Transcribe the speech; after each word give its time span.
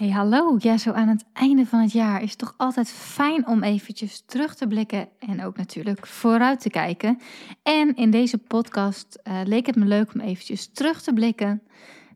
Hey 0.00 0.10
hallo, 0.10 0.56
ja 0.58 0.76
zo 0.76 0.92
aan 0.92 1.08
het 1.08 1.24
einde 1.32 1.66
van 1.66 1.80
het 1.80 1.92
jaar 1.92 2.22
is 2.22 2.30
het 2.30 2.38
toch 2.38 2.54
altijd 2.56 2.90
fijn 2.90 3.46
om 3.46 3.62
eventjes 3.62 4.22
terug 4.26 4.54
te 4.54 4.66
blikken 4.66 5.08
en 5.18 5.44
ook 5.44 5.56
natuurlijk 5.56 6.06
vooruit 6.06 6.60
te 6.60 6.70
kijken. 6.70 7.18
En 7.62 7.94
in 7.94 8.10
deze 8.10 8.38
podcast 8.38 9.18
uh, 9.24 9.40
leek 9.44 9.66
het 9.66 9.76
me 9.76 9.84
leuk 9.84 10.14
om 10.14 10.20
eventjes 10.20 10.72
terug 10.72 11.02
te 11.02 11.12
blikken 11.12 11.62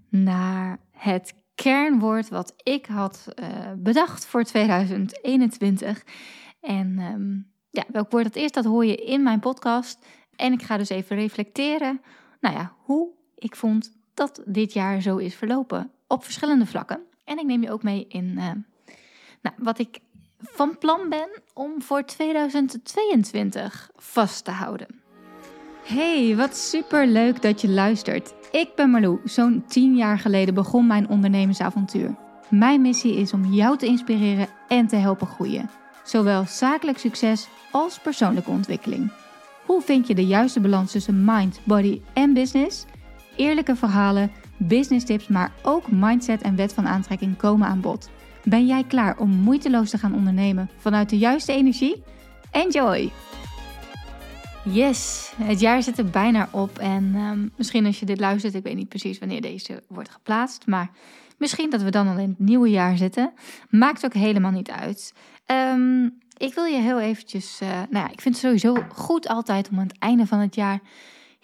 naar 0.09 0.79
het 0.91 1.35
kernwoord 1.55 2.29
wat 2.29 2.55
ik 2.63 2.87
had 2.87 3.27
uh, 3.35 3.49
bedacht 3.77 4.27
voor 4.27 4.45
2021. 4.45 6.05
En 6.61 6.99
um, 6.99 7.51
ja, 7.71 7.85
welk 7.89 8.11
woord 8.11 8.25
dat 8.25 8.37
is, 8.37 8.53
dat 8.53 8.65
hoor 8.65 8.85
je 8.85 8.97
in 8.97 9.23
mijn 9.23 9.41
podcast. 9.41 10.07
En 10.37 10.53
ik 10.53 10.63
ga 10.63 10.77
dus 10.77 10.89
even 10.89 11.17
reflecteren, 11.17 12.01
nou 12.41 12.55
ja, 12.55 12.73
hoe 12.79 13.09
ik 13.35 13.57
vond 13.57 13.97
dat 14.15 14.43
dit 14.47 14.73
jaar 14.73 15.01
zo 15.01 15.17
is 15.17 15.35
verlopen 15.35 15.91
op 16.07 16.25
verschillende 16.25 16.67
vlakken. 16.67 17.13
En 17.25 17.39
ik 17.39 17.45
neem 17.45 17.63
je 17.63 17.71
ook 17.71 17.83
mee 17.83 18.07
in 18.09 18.25
uh, 18.25 18.51
nou, 19.43 19.57
wat 19.57 19.79
ik 19.79 19.99
van 20.39 20.79
plan 20.79 21.09
ben 21.09 21.29
om 21.55 21.83
voor 21.83 22.05
2022 22.05 23.91
vast 23.97 24.45
te 24.45 24.51
houden. 24.51 25.03
Hey, 25.85 26.37
wat 26.37 26.57
super 26.57 27.07
leuk 27.07 27.43
dat 27.43 27.61
je 27.61 27.69
luistert. 27.69 28.35
Ik 28.51 28.75
ben 28.75 28.91
Marlou. 28.91 29.21
Zo'n 29.25 29.65
10 29.67 29.97
jaar 29.97 30.19
geleden 30.19 30.55
begon 30.55 30.87
mijn 30.87 31.09
ondernemersavontuur. 31.09 32.15
Mijn 32.51 32.81
missie 32.81 33.17
is 33.17 33.33
om 33.33 33.45
jou 33.45 33.79
te 33.79 33.87
inspireren 33.87 34.49
en 34.69 34.87
te 34.87 34.97
helpen 34.97 35.27
groeien. 35.27 35.71
Zowel 36.05 36.45
zakelijk 36.47 36.99
succes 36.99 37.49
als 37.71 37.99
persoonlijke 37.99 38.51
ontwikkeling. 38.51 39.13
Hoe 39.67 39.83
vind 39.83 40.07
je 40.07 40.15
de 40.15 40.27
juiste 40.27 40.61
balans 40.61 40.93
tussen 40.93 41.25
mind, 41.25 41.61
body 41.65 42.01
en 42.13 42.33
business? 42.33 42.85
Eerlijke 43.37 43.77
verhalen 43.77 44.31
business 44.57 45.05
tips, 45.05 45.29
maar 45.29 45.53
ook 45.63 45.91
mindset 45.91 46.43
en 46.43 46.57
wet 46.57 46.73
van 46.73 46.87
aantrekking 46.87 47.37
komen 47.37 47.69
aan 47.69 47.81
bod. 47.81 48.11
Ben 48.45 48.67
jij 48.67 48.85
klaar 48.85 49.19
om 49.19 49.31
moeiteloos 49.31 49.91
te 49.91 49.99
gaan 49.99 50.15
ondernemen 50.15 50.71
vanuit 50.77 51.11
de 51.11 51.19
juiste 51.19 51.53
energie? 51.53 52.03
Enjoy! 52.51 53.11
Yes, 54.65 55.33
het 55.43 55.61
jaar 55.61 55.83
zit 55.83 55.99
er 55.99 56.11
bijna 56.11 56.49
op 56.51 56.79
en 56.79 57.15
um, 57.15 57.53
misschien 57.57 57.87
als 57.87 58.01
je 58.01 58.07
dit 58.07 58.21
luistert, 58.21 58.55
ik 58.55 58.63
weet 58.63 58.77
niet 58.77 58.89
precies 58.89 59.19
wanneer 59.19 59.41
deze 59.41 59.83
wordt 59.89 60.11
geplaatst, 60.11 60.67
maar 60.67 60.91
misschien 61.39 61.71
dat 61.71 61.83
we 61.83 61.91
dan 61.91 62.09
al 62.09 62.19
in 62.19 62.29
het 62.29 62.39
nieuwe 62.39 62.71
jaar 62.71 62.97
zitten. 62.97 63.33
Maakt 63.71 64.05
ook 64.05 64.15
helemaal 64.15 64.51
niet 64.51 64.71
uit. 64.71 65.15
Um, 65.47 66.19
ik 66.37 66.55
wil 66.55 66.65
je 66.65 66.81
heel 66.81 67.01
eventjes, 67.01 67.61
uh, 67.63 67.69
nou 67.69 68.05
ja, 68.05 68.11
ik 68.11 68.21
vind 68.21 68.35
het 68.35 68.45
sowieso 68.45 68.85
goed 68.89 69.29
altijd 69.29 69.69
om 69.69 69.79
aan 69.79 69.87
het 69.87 69.99
einde 69.99 70.27
van 70.27 70.39
het 70.39 70.55
jaar 70.55 70.81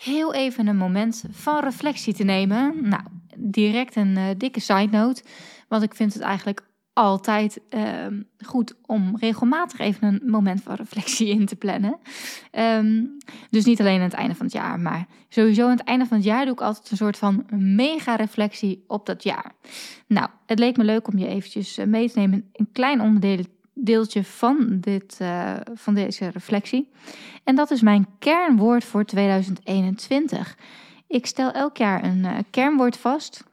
heel 0.03 0.35
even 0.35 0.67
een 0.67 0.77
moment 0.77 1.25
van 1.31 1.61
reflectie 1.61 2.15
te 2.15 2.25
nemen. 2.25 2.89
Nou, 2.89 3.03
direct 3.37 3.97
een 3.97 4.17
uh, 4.17 4.25
dikke 4.37 4.61
side 4.61 4.89
note, 4.91 5.23
want 5.69 5.83
ik 5.83 5.95
vind 5.95 6.15
het 6.15 6.23
eigenlijk 6.23 6.61
altijd 6.93 7.61
uh, 7.71 8.07
goed 8.39 8.75
om 8.87 9.17
regelmatig 9.17 9.79
even 9.79 10.09
een 10.09 10.31
moment 10.31 10.63
van 10.63 10.75
reflectie 10.75 11.29
in 11.29 11.47
te 11.47 11.57
plannen. 11.57 11.99
Um, 12.53 13.17
dus 13.51 13.65
niet 13.65 13.81
alleen 13.81 13.99
aan 13.99 14.05
het 14.05 14.13
einde 14.13 14.35
van 14.35 14.47
het 14.47 14.55
jaar, 14.55 14.81
maar 14.81 15.07
sowieso 15.29 15.65
aan 15.65 15.77
het 15.77 15.85
einde 15.85 16.07
van 16.07 16.17
het 16.17 16.27
jaar 16.27 16.45
doe 16.45 16.53
ik 16.53 16.61
altijd 16.61 16.91
een 16.91 16.97
soort 16.97 17.17
van 17.17 17.47
mega 17.57 18.17
reflectie 18.17 18.85
op 18.87 19.07
dat 19.07 19.23
jaar. 19.23 19.53
Nou, 20.07 20.29
het 20.47 20.59
leek 20.59 20.77
me 20.77 20.85
leuk 20.85 21.09
om 21.09 21.19
je 21.19 21.27
eventjes 21.27 21.79
eh, 21.79 21.87
mee 21.87 22.11
te 22.11 22.19
nemen, 22.19 22.51
een 22.53 22.69
klein 22.73 23.01
onderdeel 23.01 23.45
deeltje 23.85 24.25
van, 24.25 24.81
dit, 24.81 25.19
uh, 25.23 25.57
van 25.75 25.95
deze 25.95 26.29
reflectie. 26.29 26.91
En 27.45 27.55
dat 27.55 27.71
is 27.71 27.81
mijn 27.81 28.07
kernwoord 28.19 28.85
voor 28.85 29.05
2021. 29.05 30.57
Ik 31.07 31.27
stel 31.27 31.51
elk 31.51 31.77
jaar 31.77 32.05
een 32.05 32.19
uh, 32.19 32.39
kernwoord 32.51 32.97
vast. 32.97 33.45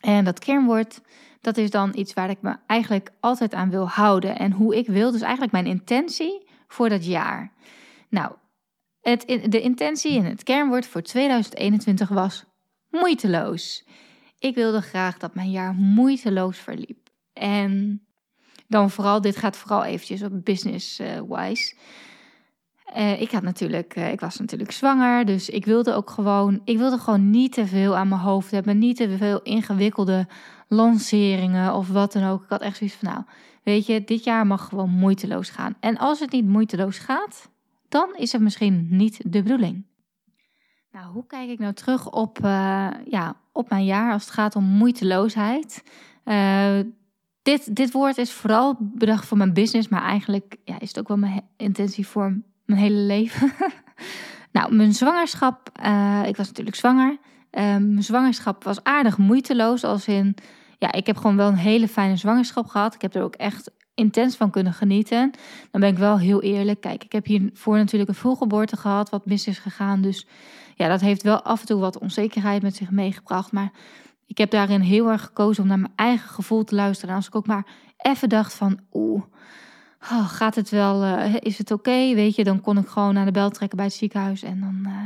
En 0.00 0.24
dat 0.24 0.38
kernwoord, 0.38 1.00
dat 1.40 1.56
is 1.56 1.70
dan 1.70 1.90
iets 1.94 2.12
waar 2.12 2.30
ik 2.30 2.42
me 2.42 2.56
eigenlijk 2.66 3.10
altijd 3.20 3.54
aan 3.54 3.70
wil 3.70 3.88
houden. 3.88 4.38
En 4.38 4.52
hoe 4.52 4.76
ik 4.76 4.86
wil, 4.86 5.10
dus 5.10 5.20
eigenlijk 5.20 5.52
mijn 5.52 5.66
intentie 5.66 6.46
voor 6.68 6.88
dat 6.88 7.04
jaar. 7.04 7.52
Nou, 8.08 8.32
het, 9.00 9.24
de 9.48 9.60
intentie 9.60 10.12
in 10.12 10.24
het 10.24 10.42
kernwoord 10.42 10.86
voor 10.86 11.02
2021 11.02 12.08
was 12.08 12.44
moeiteloos. 12.90 13.86
Ik 14.38 14.54
wilde 14.54 14.80
graag 14.80 15.18
dat 15.18 15.34
mijn 15.34 15.50
jaar 15.50 15.74
moeiteloos 15.74 16.58
verliep. 16.58 17.10
En 17.32 18.02
dan 18.72 18.90
vooral, 18.90 19.20
dit 19.20 19.36
gaat 19.36 19.56
vooral 19.56 19.84
eventjes 19.84 20.22
op 20.22 20.44
business-wise. 20.44 21.74
Uh, 22.96 23.20
ik 23.20 23.30
had 23.30 23.42
natuurlijk, 23.42 23.96
uh, 23.96 24.12
ik 24.12 24.20
was 24.20 24.38
natuurlijk 24.38 24.72
zwanger, 24.72 25.24
dus 25.24 25.48
ik 25.48 25.64
wilde 25.64 25.92
ook 25.92 26.10
gewoon, 26.10 26.60
ik 26.64 26.78
wilde 26.78 26.98
gewoon 26.98 27.30
niet 27.30 27.52
te 27.52 27.66
veel 27.66 27.96
aan 27.96 28.08
mijn 28.08 28.20
hoofd 28.20 28.50
hebben, 28.50 28.78
niet 28.78 28.96
te 28.96 29.16
veel 29.16 29.42
ingewikkelde 29.42 30.26
lanceringen 30.68 31.74
of 31.74 31.88
wat 31.88 32.12
dan 32.12 32.24
ook. 32.24 32.42
Ik 32.42 32.48
had 32.48 32.60
echt 32.60 32.76
zoiets 32.76 32.96
van, 32.96 33.08
nou, 33.08 33.24
weet 33.62 33.86
je, 33.86 34.04
dit 34.04 34.24
jaar 34.24 34.46
mag 34.46 34.68
gewoon 34.68 34.90
moeiteloos 34.90 35.50
gaan. 35.50 35.76
En 35.80 35.98
als 35.98 36.20
het 36.20 36.32
niet 36.32 36.46
moeiteloos 36.46 36.98
gaat, 36.98 37.50
dan 37.88 38.16
is 38.16 38.32
het 38.32 38.40
misschien 38.40 38.86
niet 38.90 39.32
de 39.32 39.42
bedoeling. 39.42 39.86
Nou, 40.92 41.12
hoe 41.12 41.26
kijk 41.26 41.50
ik 41.50 41.58
nou 41.58 41.72
terug 41.72 42.10
op, 42.10 42.38
uh, 42.44 42.88
ja, 43.04 43.36
op 43.52 43.68
mijn 43.68 43.84
jaar 43.84 44.12
als 44.12 44.24
het 44.24 44.32
gaat 44.32 44.56
om 44.56 44.64
moeiteloosheid? 44.64 45.82
Dit, 47.42 47.76
dit 47.76 47.92
woord 47.92 48.18
is 48.18 48.32
vooral 48.32 48.76
bedacht 48.80 49.26
voor 49.26 49.36
mijn 49.36 49.52
business, 49.52 49.88
maar 49.88 50.02
eigenlijk 50.02 50.56
ja, 50.64 50.80
is 50.80 50.88
het 50.88 50.98
ook 50.98 51.08
wel 51.08 51.16
mijn 51.16 51.42
intentie 51.56 52.06
voor 52.06 52.40
mijn 52.64 52.80
hele 52.80 52.96
leven. 52.96 53.52
nou, 54.52 54.74
mijn 54.74 54.94
zwangerschap, 54.94 55.70
uh, 55.84 56.22
ik 56.26 56.36
was 56.36 56.46
natuurlijk 56.46 56.76
zwanger. 56.76 57.10
Uh, 57.10 57.62
mijn 57.62 58.02
zwangerschap 58.02 58.64
was 58.64 58.82
aardig 58.82 59.18
moeiteloos, 59.18 59.84
als 59.84 60.06
in, 60.06 60.34
ja, 60.78 60.92
ik 60.92 61.06
heb 61.06 61.16
gewoon 61.16 61.36
wel 61.36 61.48
een 61.48 61.54
hele 61.54 61.88
fijne 61.88 62.16
zwangerschap 62.16 62.66
gehad. 62.66 62.94
Ik 62.94 63.02
heb 63.02 63.14
er 63.14 63.22
ook 63.22 63.34
echt 63.34 63.70
intens 63.94 64.36
van 64.36 64.50
kunnen 64.50 64.72
genieten. 64.72 65.30
Dan 65.70 65.80
ben 65.80 65.90
ik 65.90 65.98
wel 65.98 66.18
heel 66.18 66.42
eerlijk. 66.42 66.80
Kijk, 66.80 67.04
ik 67.04 67.12
heb 67.12 67.26
hiervoor 67.26 67.76
natuurlijk 67.76 68.10
een 68.10 68.16
vroeggeboorte 68.16 68.76
gehad, 68.76 69.10
wat 69.10 69.26
mis 69.26 69.46
is 69.46 69.58
gegaan. 69.58 70.00
Dus 70.00 70.26
ja, 70.74 70.88
dat 70.88 71.00
heeft 71.00 71.22
wel 71.22 71.42
af 71.42 71.60
en 71.60 71.66
toe 71.66 71.80
wat 71.80 71.98
onzekerheid 71.98 72.62
met 72.62 72.76
zich 72.76 72.90
meegebracht. 72.90 73.52
Maar 73.52 73.72
ik 74.26 74.38
heb 74.38 74.50
daarin 74.50 74.80
heel 74.80 75.08
erg 75.08 75.22
gekozen 75.22 75.62
om 75.62 75.68
naar 75.68 75.78
mijn 75.78 75.92
eigen 75.96 76.28
gevoel 76.28 76.64
te 76.64 76.74
luisteren. 76.74 77.10
En 77.10 77.16
als 77.16 77.26
ik 77.26 77.34
ook 77.34 77.46
maar 77.46 77.66
even 77.96 78.28
dacht 78.28 78.54
van, 78.54 78.78
oeh, 78.92 79.22
oh, 80.10 80.28
gaat 80.28 80.54
het 80.54 80.70
wel, 80.70 81.04
uh, 81.04 81.34
is 81.38 81.58
het 81.58 81.70
oké? 81.70 82.14
Weet 82.14 82.34
je, 82.34 82.44
dan 82.44 82.60
kon 82.60 82.78
ik 82.78 82.88
gewoon 82.88 83.14
naar 83.14 83.24
de 83.24 83.30
bel 83.30 83.50
trekken 83.50 83.76
bij 83.76 83.86
het 83.86 83.94
ziekenhuis. 83.94 84.42
En 84.42 84.60
dan, 84.60 84.82
uh, 84.86 85.04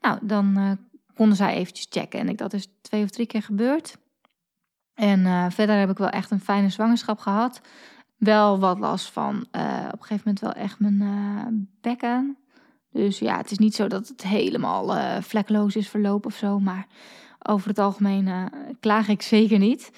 nou, 0.00 0.18
dan 0.22 0.58
uh, 0.58 0.70
konden 1.14 1.36
zij 1.36 1.54
eventjes 1.54 1.86
checken. 1.90 2.20
En 2.20 2.28
ik, 2.28 2.38
dat 2.38 2.52
is 2.52 2.68
twee 2.80 3.02
of 3.02 3.10
drie 3.10 3.26
keer 3.26 3.42
gebeurd. 3.42 3.96
En 4.94 5.52
verder 5.52 5.78
heb 5.78 5.90
ik 5.90 5.98
wel 5.98 6.08
echt 6.08 6.30
een 6.30 6.40
fijne 6.40 6.68
zwangerschap 6.68 7.18
gehad. 7.18 7.60
Wel 8.16 8.58
wat 8.58 8.78
last 8.78 9.10
van 9.10 9.40
op 9.40 9.52
een 9.52 10.04
gegeven 10.04 10.22
moment 10.24 10.40
wel 10.40 10.52
echt 10.52 10.80
mijn 10.80 11.68
bekken. 11.80 12.36
Dus 12.90 13.18
ja, 13.18 13.36
het 13.36 13.50
is 13.50 13.58
niet 13.58 13.74
zo 13.74 13.86
dat 13.86 14.08
het 14.08 14.22
helemaal 14.22 14.96
vlekloos 15.22 15.76
is 15.76 15.88
verlopen 15.88 16.30
of 16.30 16.36
zo. 16.36 16.58
Maar 16.58 16.86
over 17.42 17.68
het 17.68 17.78
algemeen 17.78 18.26
uh, 18.26 18.44
klaag 18.80 19.08
ik 19.08 19.22
zeker 19.22 19.58
niet. 19.58 19.90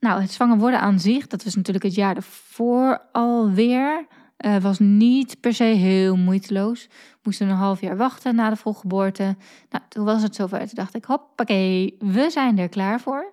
Nou, 0.00 0.20
het 0.20 0.30
zwanger 0.30 0.58
worden 0.58 0.80
aan 0.80 1.00
zich, 1.00 1.26
dat 1.26 1.44
was 1.44 1.54
natuurlijk 1.54 1.84
het 1.84 1.94
jaar 1.94 2.16
ervoor 2.16 3.00
alweer. 3.12 4.06
Uh, 4.38 4.56
was 4.56 4.78
niet 4.78 5.40
per 5.40 5.54
se 5.54 5.64
heel 5.64 6.16
moeiteloos. 6.16 6.88
Moesten 7.22 7.48
een 7.48 7.56
half 7.56 7.80
jaar 7.80 7.96
wachten 7.96 8.34
na 8.34 8.50
de 8.50 8.56
volgeboorte. 8.56 9.36
Nou, 9.70 9.84
toen 9.88 10.04
was 10.04 10.22
het 10.22 10.34
zover. 10.34 10.58
Toen 10.58 10.68
dacht 10.72 10.94
ik, 10.94 11.04
hoppakee, 11.04 11.96
we 11.98 12.30
zijn 12.30 12.58
er 12.58 12.68
klaar 12.68 13.00
voor. 13.00 13.32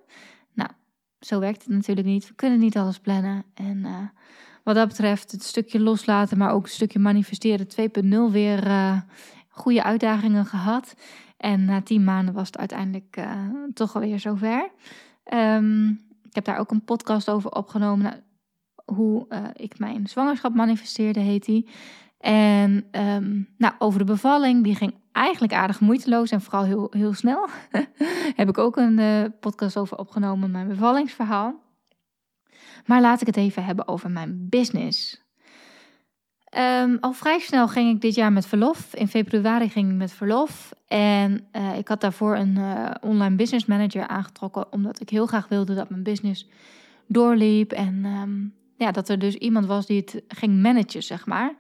Nou, 0.53 0.70
zo 1.20 1.40
werkt 1.40 1.64
het 1.64 1.74
natuurlijk 1.74 2.08
niet. 2.08 2.28
We 2.28 2.34
kunnen 2.34 2.59
niet 2.59 2.78
alles 2.78 3.00
plannen. 3.00 3.44
En 3.53 3.78
uh, 3.78 3.97
wat 4.64 4.76
dat 4.76 4.88
betreft, 4.88 5.31
het 5.31 5.44
stukje 5.44 5.80
loslaten, 5.80 6.38
maar 6.38 6.52
ook 6.52 6.64
het 6.64 6.74
stukje 6.74 7.00
manifesteren 7.00 7.68
2.0 8.30 8.31
weer 8.31 8.64
goede 9.50 9.84
uitdagingen 9.84 10.46
gehad. 10.46 10.94
En 11.39 11.66
na 11.66 11.81
tien 11.81 12.03
maanden 12.03 12.33
was 12.33 12.47
het 12.47 12.57
uiteindelijk 12.57 13.17
uh, 13.19 13.44
toch 13.73 13.95
alweer 13.95 14.19
zover. 14.19 14.69
Um, 15.33 15.89
ik 16.23 16.35
heb 16.35 16.45
daar 16.45 16.59
ook 16.59 16.72
een 16.72 16.83
podcast 16.83 17.29
over 17.29 17.51
opgenomen. 17.51 18.03
Nou, 18.05 18.16
hoe 18.85 19.25
uh, 19.29 19.40
ik 19.53 19.79
mijn 19.79 20.08
zwangerschap 20.08 20.53
manifesteerde, 20.53 21.19
heet 21.19 21.46
die. 21.46 21.69
En 22.17 22.85
um, 22.91 23.49
nou, 23.58 23.73
over 23.78 23.99
de 23.99 24.05
bevalling, 24.05 24.64
die 24.64 24.75
ging 24.75 24.93
eigenlijk 25.11 25.53
aardig 25.53 25.79
moeiteloos 25.79 26.31
en 26.31 26.41
vooral 26.41 26.64
heel, 26.64 26.87
heel 26.90 27.14
snel. 27.14 27.47
heb 28.40 28.49
ik 28.49 28.58
ook 28.58 28.78
een 28.78 28.99
uh, 28.99 29.25
podcast 29.40 29.78
over 29.78 29.97
opgenomen, 29.97 30.52
mijn 30.52 30.67
bevallingsverhaal. 30.67 31.59
Maar 32.85 33.02
laat 33.02 33.22
ik 33.22 33.28
het 33.28 33.37
even 33.37 33.64
hebben 33.64 33.87
over 33.87 34.11
mijn 34.11 34.49
business. 34.49 35.28
Um, 36.57 36.97
al 37.01 37.13
vrij 37.13 37.40
snel 37.40 37.67
ging 37.67 37.96
ik 37.96 38.01
dit 38.01 38.16
jaar 38.16 38.34
met 38.34 38.46
verlof. 38.46 38.93
In 38.93 39.07
februari 39.07 39.69
ging 39.69 39.91
ik 39.91 39.97
met 39.97 40.11
verlof. 40.11 40.72
En 40.87 41.47
uh, 41.51 41.78
ik 41.78 41.87
had 41.87 42.01
daarvoor 42.01 42.35
een 42.35 42.55
uh, 42.57 42.91
online 43.01 43.35
business 43.35 43.66
manager 43.66 44.07
aangetrokken, 44.07 44.72
omdat 44.72 45.01
ik 45.01 45.09
heel 45.09 45.25
graag 45.25 45.47
wilde 45.47 45.75
dat 45.75 45.90
mijn 45.90 46.03
business 46.03 46.47
doorliep. 47.07 47.72
En 47.72 48.05
um, 48.05 48.53
ja, 48.78 48.91
dat 48.91 49.09
er 49.09 49.19
dus 49.19 49.35
iemand 49.35 49.66
was 49.66 49.85
die 49.85 49.99
het 49.99 50.23
ging 50.28 50.61
managen, 50.61 51.03
zeg 51.03 51.25
maar. 51.25 51.55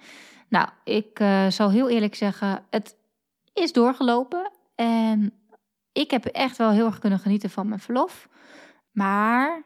Nou, 0.47 0.69
ik 0.83 1.19
uh, 1.19 1.47
zal 1.47 1.71
heel 1.71 1.89
eerlijk 1.89 2.15
zeggen, 2.15 2.63
het 2.69 2.95
is 3.53 3.73
doorgelopen. 3.73 4.51
En 4.75 5.33
ik 5.91 6.11
heb 6.11 6.25
echt 6.25 6.57
wel 6.57 6.71
heel 6.71 6.85
erg 6.85 6.99
kunnen 6.99 7.19
genieten 7.19 7.49
van 7.49 7.67
mijn 7.67 7.79
verlof. 7.79 8.29
Maar 8.91 9.63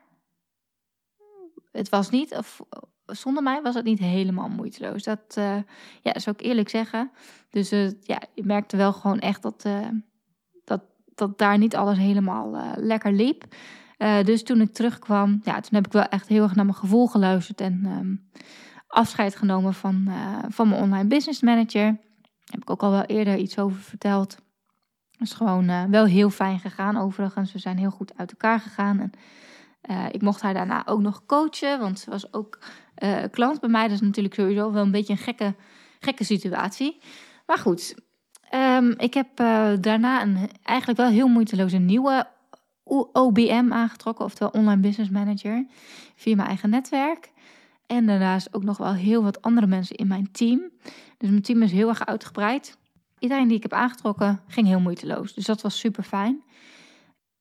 het 1.71 1.89
was 1.89 2.09
niet, 2.09 2.35
of 2.35 2.61
zonder 3.17 3.43
mij 3.43 3.61
was 3.61 3.75
het 3.75 3.85
niet 3.85 3.99
helemaal 3.99 4.49
moeiteloos. 4.49 5.03
Dat, 5.03 5.35
uh, 5.37 5.57
ja, 6.01 6.19
zou 6.19 6.35
ik 6.39 6.45
eerlijk 6.45 6.69
zeggen. 6.69 7.11
Dus 7.49 7.73
uh, 7.73 7.91
ja, 8.01 8.21
je 8.33 8.43
merkte 8.43 8.77
wel 8.77 8.93
gewoon 8.93 9.19
echt 9.19 9.41
dat, 9.41 9.63
uh, 9.67 9.87
dat, 10.65 10.81
dat 11.15 11.37
daar 11.37 11.57
niet 11.57 11.75
alles 11.75 11.97
helemaal 11.97 12.75
lekker 12.75 13.13
liep. 13.13 13.43
dus 14.23 14.43
toen 14.43 14.61
ik 14.61 14.73
terugkwam, 14.73 15.41
ja, 15.43 15.59
toen 15.59 15.75
heb 15.75 15.85
ik 15.85 15.91
wel 15.91 16.03
echt 16.03 16.27
heel 16.27 16.43
erg 16.43 16.55
naar 16.55 16.65
mijn 16.65 16.77
gevoel 16.77 17.07
geluisterd 17.07 17.61
en 17.61 17.85
um, 17.85 18.29
afscheid 18.87 19.35
genomen 19.35 19.73
van, 19.73 20.09
van 20.49 20.69
mijn 20.69 20.81
online 20.81 21.07
business 21.07 21.41
manager. 21.41 21.83
Daar 21.83 21.97
heb 22.45 22.61
ik 22.61 22.69
ook 22.69 22.83
al 22.83 22.91
wel 22.91 23.03
eerder 23.03 23.37
iets 23.37 23.59
over 23.59 23.81
verteld. 23.81 24.37
Het 25.11 25.21
is 25.21 25.33
gewoon 25.33 25.89
wel 25.89 26.05
heel 26.05 26.29
fijn 26.29 26.59
gegaan 26.59 26.97
overigens. 26.97 27.53
We 27.53 27.59
zijn 27.59 27.77
heel 27.77 27.91
goed 27.91 28.17
uit 28.17 28.31
elkaar 28.31 28.59
gegaan. 28.59 28.99
En 28.99 29.11
ik 30.11 30.21
mocht 30.21 30.41
haar 30.41 30.53
daarna 30.53 30.87
ook 30.87 31.01
nog 31.01 31.25
coachen, 31.25 31.79
want 31.79 31.99
ze 31.99 32.09
was 32.09 32.33
ook 32.33 32.59
uh, 33.03 33.23
klant 33.31 33.59
bij 33.59 33.69
mij. 33.69 33.83
Dat 33.83 33.91
is 33.91 34.01
natuurlijk 34.01 34.35
sowieso 34.35 34.71
wel 34.71 34.83
een 34.83 34.91
beetje 34.91 35.13
een 35.13 35.19
gekke, 35.19 35.55
gekke 35.99 36.23
situatie. 36.23 36.97
Maar 37.45 37.57
goed, 37.57 37.95
um, 38.53 38.93
ik 38.97 39.13
heb 39.13 39.39
uh, 39.39 39.71
daarna 39.79 40.21
een, 40.21 40.49
eigenlijk 40.63 40.99
wel 40.99 41.09
heel 41.09 41.27
moeiteloos 41.27 41.71
een 41.71 41.85
nieuwe 41.85 42.27
OBM 43.13 43.67
aangetrokken, 43.69 44.25
oftewel 44.25 44.49
Online 44.49 44.81
Business 44.81 45.11
Manager, 45.11 45.65
via 46.15 46.35
mijn 46.35 46.47
eigen 46.47 46.69
netwerk. 46.69 47.31
En 47.87 48.05
daarnaast 48.05 48.53
ook 48.53 48.63
nog 48.63 48.77
wel 48.77 48.93
heel 48.93 49.23
wat 49.23 49.41
andere 49.41 49.67
mensen 49.67 49.95
in 49.95 50.07
mijn 50.07 50.31
team. 50.31 50.71
Dus 51.17 51.29
mijn 51.29 51.41
team 51.41 51.61
is 51.61 51.71
heel 51.71 51.89
erg 51.89 52.05
uitgebreid. 52.05 52.77
Iedereen 53.19 53.47
die 53.47 53.57
ik 53.57 53.63
heb 53.63 53.73
aangetrokken 53.73 54.41
ging 54.47 54.67
heel 54.67 54.79
moeiteloos. 54.79 55.33
Dus 55.33 55.45
dat 55.45 55.61
was 55.61 55.79
super 55.79 56.03
fijn. 56.03 56.43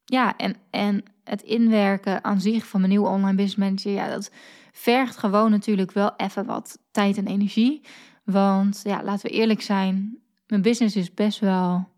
Ja, 0.04 0.36
en, 0.36 0.56
en 0.70 1.02
het 1.24 1.42
inwerken 1.42 2.24
aan 2.24 2.40
zich 2.40 2.66
van 2.66 2.80
mijn 2.80 2.92
nieuwe 2.92 3.08
online 3.08 3.36
business 3.36 3.56
manager, 3.56 3.92
ja, 3.92 4.14
dat 4.14 4.30
vergt 4.72 5.16
gewoon 5.16 5.50
natuurlijk 5.50 5.92
wel 5.92 6.16
even 6.16 6.46
wat 6.46 6.78
tijd 6.90 7.16
en 7.16 7.26
energie. 7.26 7.80
Want 8.24 8.80
ja, 8.84 9.02
laten 9.02 9.30
we 9.30 9.36
eerlijk 9.36 9.62
zijn, 9.62 10.18
mijn 10.46 10.62
business 10.62 10.96
is 10.96 11.14
best 11.14 11.38
wel 11.38 11.88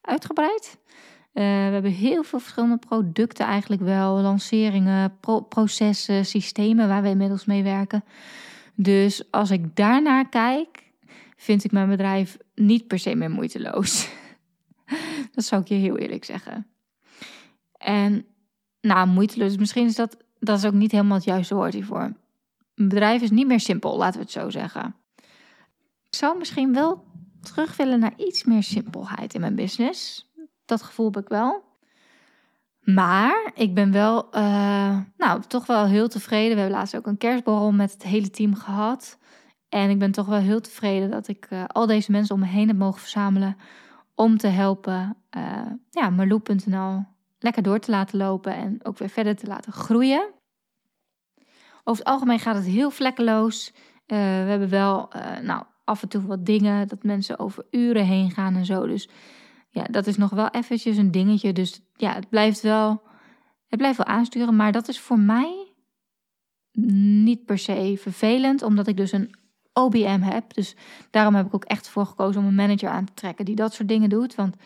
uitgebreid. 0.00 0.78
Uh, 0.78 1.44
we 1.44 1.72
hebben 1.72 1.90
heel 1.90 2.22
veel 2.22 2.38
verschillende 2.38 2.76
producten 2.76 3.46
eigenlijk 3.46 3.82
wel, 3.82 4.20
lanceringen, 4.20 5.18
pro 5.20 5.40
processen, 5.40 6.26
systemen 6.26 6.88
waar 6.88 7.02
we 7.02 7.08
inmiddels 7.08 7.44
mee 7.44 7.62
werken. 7.62 8.04
Dus 8.74 9.30
als 9.30 9.50
ik 9.50 9.76
daarnaar 9.76 10.28
kijk, 10.28 10.92
vind 11.36 11.64
ik 11.64 11.72
mijn 11.72 11.88
bedrijf 11.88 12.36
niet 12.54 12.86
per 12.86 12.98
se 12.98 13.14
meer 13.14 13.30
moeiteloos. 13.30 14.08
dat 15.34 15.44
zou 15.44 15.62
ik 15.62 15.68
je 15.68 15.74
heel 15.74 15.98
eerlijk 15.98 16.24
zeggen. 16.24 16.66
En 17.78 18.26
nou, 18.80 19.08
moeiteloos, 19.08 19.56
misschien 19.56 19.86
is 19.86 19.94
dat, 19.94 20.16
dat 20.38 20.58
is 20.58 20.64
ook 20.64 20.72
niet 20.72 20.92
helemaal 20.92 21.16
het 21.16 21.24
juiste 21.24 21.54
woord 21.54 21.72
hiervoor. 21.72 22.12
Een 22.74 22.88
bedrijf 22.88 23.22
is 23.22 23.30
niet 23.30 23.46
meer 23.46 23.60
simpel, 23.60 23.96
laten 23.96 24.18
we 24.18 24.24
het 24.24 24.32
zo 24.32 24.50
zeggen. 24.50 24.94
Ik 26.10 26.16
zou 26.16 26.38
misschien 26.38 26.72
wel 26.72 27.04
terug 27.40 27.76
willen 27.76 27.98
naar 27.98 28.14
iets 28.16 28.44
meer 28.44 28.62
simpelheid 28.62 29.34
in 29.34 29.40
mijn 29.40 29.54
business. 29.54 30.30
Dat 30.64 30.82
gevoel 30.82 31.06
heb 31.06 31.22
ik 31.22 31.28
wel. 31.28 31.66
Maar 32.80 33.50
ik 33.54 33.74
ben 33.74 33.92
wel, 33.92 34.36
uh, 34.36 34.98
nou, 35.16 35.42
toch 35.48 35.66
wel 35.66 35.86
heel 35.86 36.08
tevreden. 36.08 36.54
We 36.54 36.60
hebben 36.60 36.78
laatst 36.78 36.96
ook 36.96 37.06
een 37.06 37.18
kerstborrel 37.18 37.72
met 37.72 37.92
het 37.92 38.02
hele 38.02 38.30
team 38.30 38.54
gehad. 38.54 39.18
En 39.68 39.90
ik 39.90 39.98
ben 39.98 40.12
toch 40.12 40.26
wel 40.26 40.38
heel 40.38 40.60
tevreden 40.60 41.10
dat 41.10 41.28
ik 41.28 41.46
uh, 41.50 41.64
al 41.66 41.86
deze 41.86 42.10
mensen 42.10 42.34
om 42.34 42.40
me 42.40 42.46
heen 42.46 42.68
heb 42.68 42.76
mogen 42.76 43.00
verzamelen. 43.00 43.56
Om 44.14 44.38
te 44.38 44.46
helpen, 44.46 45.16
uh, 45.36 45.66
ja, 45.90 46.10
Marloe.nl 46.10 47.04
lekker 47.38 47.62
door 47.62 47.78
te 47.78 47.90
laten 47.90 48.18
lopen 48.18 48.54
en 48.54 48.78
ook 48.82 48.98
weer 48.98 49.08
verder 49.08 49.36
te 49.36 49.46
laten 49.46 49.72
groeien. 49.72 50.30
Over 51.84 52.04
het 52.04 52.12
algemeen 52.12 52.38
gaat 52.38 52.54
het 52.54 52.64
heel 52.64 52.90
vlekkeloos. 52.90 53.72
Uh, 53.74 54.18
we 54.18 54.50
hebben 54.50 54.68
wel 54.68 55.10
uh, 55.16 55.38
nou, 55.38 55.64
af 55.84 56.02
en 56.02 56.08
toe 56.08 56.26
wat 56.26 56.46
dingen 56.46 56.88
dat 56.88 57.02
mensen 57.02 57.38
over 57.38 57.66
uren 57.70 58.04
heen 58.04 58.30
gaan 58.30 58.56
en 58.56 58.64
zo. 58.64 58.86
Dus 58.86 59.08
ja, 59.68 59.84
dat 59.84 60.06
is 60.06 60.16
nog 60.16 60.30
wel 60.30 60.48
eventjes 60.48 60.96
een 60.96 61.10
dingetje. 61.10 61.52
Dus 61.52 61.80
ja, 61.94 62.14
het 62.14 62.28
blijft 62.28 62.60
wel, 62.60 63.02
het 63.66 63.78
blijft 63.78 63.96
wel 63.96 64.06
aansturen. 64.06 64.56
Maar 64.56 64.72
dat 64.72 64.88
is 64.88 65.00
voor 65.00 65.18
mij 65.18 65.72
niet 67.22 67.44
per 67.44 67.58
se 67.58 67.96
vervelend, 68.00 68.62
omdat 68.62 68.86
ik 68.86 68.96
dus 68.96 69.12
een 69.12 69.34
OBM 69.72 70.20
heb. 70.20 70.54
Dus 70.54 70.76
daarom 71.10 71.34
heb 71.34 71.46
ik 71.46 71.54
ook 71.54 71.64
echt 71.64 71.88
voor 71.88 72.06
gekozen 72.06 72.40
om 72.40 72.46
een 72.46 72.54
manager 72.54 72.88
aan 72.88 73.04
te 73.04 73.14
trekken 73.14 73.44
die 73.44 73.54
dat 73.54 73.74
soort 73.74 73.88
dingen 73.88 74.08
doet. 74.08 74.34
Want 74.34 74.56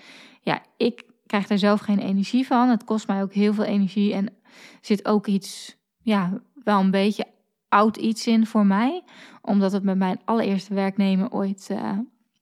ja, 0.40 0.62
ik 0.76 1.04
krijg 1.32 1.46
daar 1.46 1.58
zelf 1.58 1.80
geen 1.80 1.98
energie 1.98 2.46
van. 2.46 2.68
Het 2.68 2.84
kost 2.84 3.06
mij 3.06 3.22
ook 3.22 3.32
heel 3.32 3.54
veel 3.54 3.64
energie 3.64 4.14
en 4.14 4.34
zit 4.80 5.06
ook 5.06 5.26
iets, 5.26 5.76
ja, 5.98 6.40
wel 6.64 6.80
een 6.80 6.90
beetje 6.90 7.26
oud 7.68 7.96
iets 7.96 8.26
in 8.26 8.46
voor 8.46 8.66
mij. 8.66 9.04
Omdat 9.42 9.72
het 9.72 9.82
met 9.82 9.98
mijn 9.98 10.20
allereerste 10.24 10.74
werknemer 10.74 11.30
ooit 11.30 11.68
uh, 11.70 11.98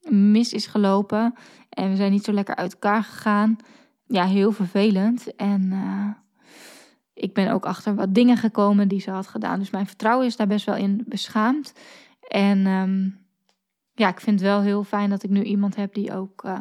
mis 0.08 0.52
is 0.52 0.66
gelopen. 0.66 1.34
En 1.68 1.90
we 1.90 1.96
zijn 1.96 2.10
niet 2.10 2.24
zo 2.24 2.32
lekker 2.32 2.56
uit 2.56 2.72
elkaar 2.72 3.02
gegaan. 3.02 3.56
Ja, 4.06 4.26
heel 4.26 4.52
vervelend. 4.52 5.36
En 5.36 5.62
uh, 5.72 6.10
ik 7.14 7.34
ben 7.34 7.52
ook 7.52 7.66
achter 7.66 7.94
wat 7.94 8.14
dingen 8.14 8.36
gekomen 8.36 8.88
die 8.88 9.00
ze 9.00 9.10
had 9.10 9.26
gedaan. 9.26 9.58
Dus 9.58 9.70
mijn 9.70 9.86
vertrouwen 9.86 10.26
is 10.26 10.36
daar 10.36 10.46
best 10.46 10.66
wel 10.66 10.76
in 10.76 11.04
beschaamd. 11.06 11.72
En 12.28 12.66
um, 12.66 13.18
ja, 13.94 14.08
ik 14.08 14.20
vind 14.20 14.40
het 14.40 14.48
wel 14.48 14.60
heel 14.60 14.84
fijn 14.84 15.10
dat 15.10 15.22
ik 15.22 15.30
nu 15.30 15.42
iemand 15.42 15.76
heb 15.76 15.94
die 15.94 16.14
ook 16.14 16.44
uh, 16.44 16.58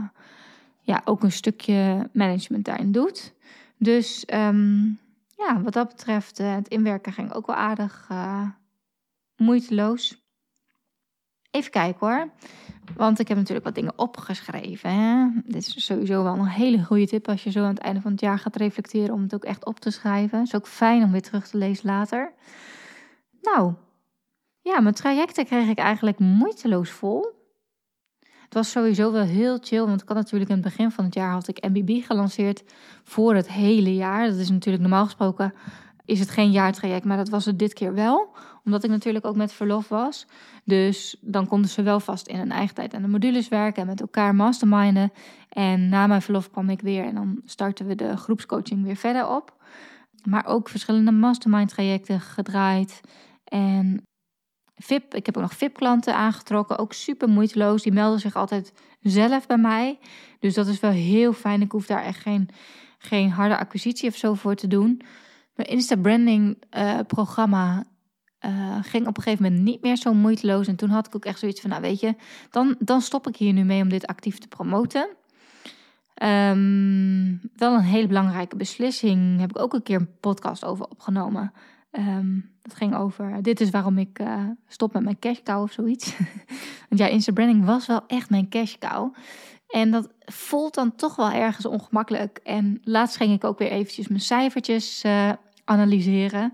ja, 0.90 1.02
ook 1.06 1.24
een 1.24 1.32
stukje 1.32 2.10
management 2.14 2.66
daarin 2.66 2.92
doet. 2.92 3.34
Dus 3.78 4.26
um, 4.34 5.00
ja, 5.36 5.62
wat 5.62 5.74
dat 5.74 5.88
betreft, 5.88 6.40
uh, 6.40 6.56
het 6.56 6.68
inwerken 6.68 7.14
ging 7.14 7.34
ook 7.34 7.48
wel 7.48 7.56
aardig 7.56 8.08
uh, 8.12 8.50
moeiteloos. 9.36 10.22
Even 11.52 11.72
kijken 11.72 12.08
hoor. 12.08 12.30
Want 12.96 13.20
ik 13.20 13.28
heb 13.28 13.38
natuurlijk 13.38 13.66
wat 13.66 13.76
dingen 13.76 13.98
opgeschreven. 13.98 14.94
Hè? 14.94 15.28
Dit 15.46 15.68
is 15.68 15.86
sowieso 15.86 16.24
wel 16.24 16.34
een 16.34 16.46
hele 16.46 16.84
goede 16.84 17.08
tip 17.08 17.28
als 17.28 17.44
je 17.44 17.52
zo 17.52 17.64
aan 17.64 17.74
het 17.74 17.80
einde 17.80 18.02
van 18.02 18.12
het 18.12 18.22
jaar 18.22 18.40
gaat 18.40 18.56
reflecteren 18.56 19.16
om 19.16 19.22
het 19.22 19.34
ook 19.34 19.46
echt 19.46 19.66
op 19.66 19.80
te 19.80 19.92
schrijven. 19.92 20.42
Is 20.42 20.56
ook 20.56 20.68
fijn 20.68 21.04
om 21.04 21.12
weer 21.12 21.22
terug 21.22 21.48
te 21.48 21.58
lezen 21.58 21.86
later. 21.86 22.34
Nou, 23.42 23.74
ja, 24.62 24.80
mijn 24.80 24.96
trajecten 24.96 25.46
kreeg 25.46 25.70
ik 25.70 25.78
eigenlijk 25.78 26.20
moeiteloos 26.20 26.90
vol. 26.90 27.39
Het 28.50 28.58
was 28.58 28.72
sowieso 28.72 29.12
wel 29.12 29.24
heel 29.24 29.58
chill, 29.62 29.86
want 29.86 30.02
ik 30.02 30.08
had 30.08 30.18
natuurlijk 30.18 30.50
in 30.50 30.56
het 30.56 30.66
begin 30.66 30.92
van 30.92 31.06
het 31.06 31.14
jaar 31.14 31.32
had 31.32 31.48
ik 31.48 31.68
MBB 31.70 32.06
gelanceerd 32.06 32.64
voor 33.04 33.36
het 33.36 33.52
hele 33.52 33.96
jaar. 33.96 34.30
Dat 34.30 34.38
is 34.38 34.50
natuurlijk 34.50 34.84
normaal 34.84 35.06
gesproken 35.06 35.54
is 36.10 36.20
het 36.20 36.30
geen 36.30 36.52
jaartraject, 36.52 37.06
maar 37.06 37.18
dat 37.18 37.30
was 37.30 37.46
het 37.46 37.60
dit 37.60 37.74
keer 37.74 37.94
wel, 37.94 38.36
omdat 38.64 38.84
ik 38.84 38.90
natuurlijk 38.90 39.26
ook 39.26 39.36
met 39.36 39.54
verlof 39.54 39.90
was. 39.90 40.26
Dus 40.64 41.18
dan 41.22 41.48
konden 41.48 41.70
ze 41.70 41.82
wel 41.82 42.00
vast 42.00 42.28
in 42.28 42.38
hun 42.38 42.52
eigen 42.52 42.76
tijd 42.76 42.94
aan 42.94 43.02
de 43.02 43.08
modules 43.08 43.48
werken 43.48 43.82
en 43.82 43.88
met 43.88 44.02
elkaar 44.02 44.36
masterminden. 44.36 45.12
En 45.50 45.90
na 45.90 46.08
mijn 46.08 46.22
verlof 46.22 46.52
kwam 46.52 46.70
ik 46.70 46.82
weer 46.82 47.04
en 47.04 47.16
dan 47.16 47.42
starten 47.46 47.86
we 47.86 47.96
de 47.96 48.18
groepscoaching 48.18 48.84
weer 48.84 48.96
verder 48.96 49.28
op. 49.28 49.58
Maar 50.24 50.46
ook 50.46 50.70
verschillende 50.70 51.12
mastermind 51.12 51.70
trajecten 51.70 52.20
gedraaid. 52.20 53.02
En 53.44 54.04
VIP, 54.80 55.14
ik 55.14 55.26
heb 55.26 55.38
ook 55.38 55.44
nog 55.44 55.54
VIP-klanten 55.54 56.16
aangetrokken, 56.16 56.78
ook 56.78 56.94
super 56.94 57.30
moeiteloos. 57.30 57.84
Die 57.84 57.92
melden 57.92 58.20
zich 58.20 58.36
altijd 58.36 58.74
zelf 59.02 59.48
bij 59.48 59.58
mij. 59.58 60.00
Dus 60.40 60.54
dat 60.54 60.68
is 60.68 60.80
wel 60.80 60.92
heel 60.92 61.34
fijn. 61.34 61.62
Ik 61.62 61.72
hoef 61.72 61.86
daar 61.86 62.04
echt 62.04 62.20
geen, 62.20 62.50
geen 62.98 63.30
harde 63.30 63.58
acquisitie 63.58 64.10
of 64.10 64.16
zo 64.16 64.34
voor 64.34 64.56
te 64.56 64.68
doen. 64.68 65.02
Mijn 65.56 65.70
Insta-branding 65.70 66.64
uh, 66.78 67.00
programma 67.08 67.84
uh, 68.46 68.78
ging 68.82 69.08
op 69.08 69.18
een 69.18 69.24
gegeven 69.24 69.44
moment 69.44 69.62
niet 69.62 69.82
meer 69.82 69.96
zo 69.96 70.14
moeiteloos. 70.14 70.68
En 70.68 70.76
toen 70.76 70.90
had 70.90 71.08
ik 71.08 71.16
ook 71.16 71.26
echt 71.26 71.40
zoiets 71.40 71.62
van, 71.62 71.70
nou 71.70 71.82
weet 71.82 72.00
je, 72.00 72.16
dan, 72.50 72.76
dan 72.80 73.02
stop 73.02 73.28
ik 73.28 73.36
hier 73.36 73.54
nu 73.54 73.64
mee 73.64 73.82
om 73.82 73.90
dit 73.90 74.08
actief 74.08 74.38
te 74.38 74.48
promoten. 74.48 75.10
Um, 76.24 77.42
wel 77.56 77.74
een 77.74 77.82
hele 77.82 78.08
belangrijke 78.08 78.56
beslissing. 78.56 79.40
Heb 79.40 79.50
ik 79.50 79.60
ook 79.60 79.74
een 79.74 79.84
keer 79.84 80.00
een 80.00 80.20
podcast 80.20 80.66
over 80.66 80.86
opgenomen. 80.86 81.54
Um, 81.92 82.52
dat 82.62 82.76
ging 82.76 82.96
over, 82.96 83.42
dit 83.42 83.62
is 83.62 83.70
waarom 83.70 83.98
ik 83.98 84.20
uh, 84.20 84.44
stop 84.68 84.94
met 84.94 85.04
mijn 85.04 85.20
cash 85.20 85.40
cow 85.44 85.62
of 85.62 85.72
zoiets. 85.72 86.18
Want 86.90 87.02
ja, 87.02 87.08
Insta 87.08 87.32
branding 87.32 87.66
was 87.66 87.88
wel 87.88 88.02
echt 88.08 88.30
mijn 88.30 88.50
cash 88.50 88.76
cow. 88.80 89.14
En 89.68 89.92
dat 89.92 90.10
voelt 90.26 90.74
dan 90.74 90.96
toch 90.96 91.16
wel 91.16 91.32
ergens 91.32 91.66
ongemakkelijk. 91.66 92.40
En 92.44 92.80
laatst 92.84 93.18
ging 93.18 93.34
ik 93.34 93.44
ook 93.44 93.60
weer 93.60 93.72
eventjes 93.72 94.08
mijn 94.08 94.22
cijfertjes 94.22 95.04
uh, 95.04 95.32
analyseren. 95.66 96.54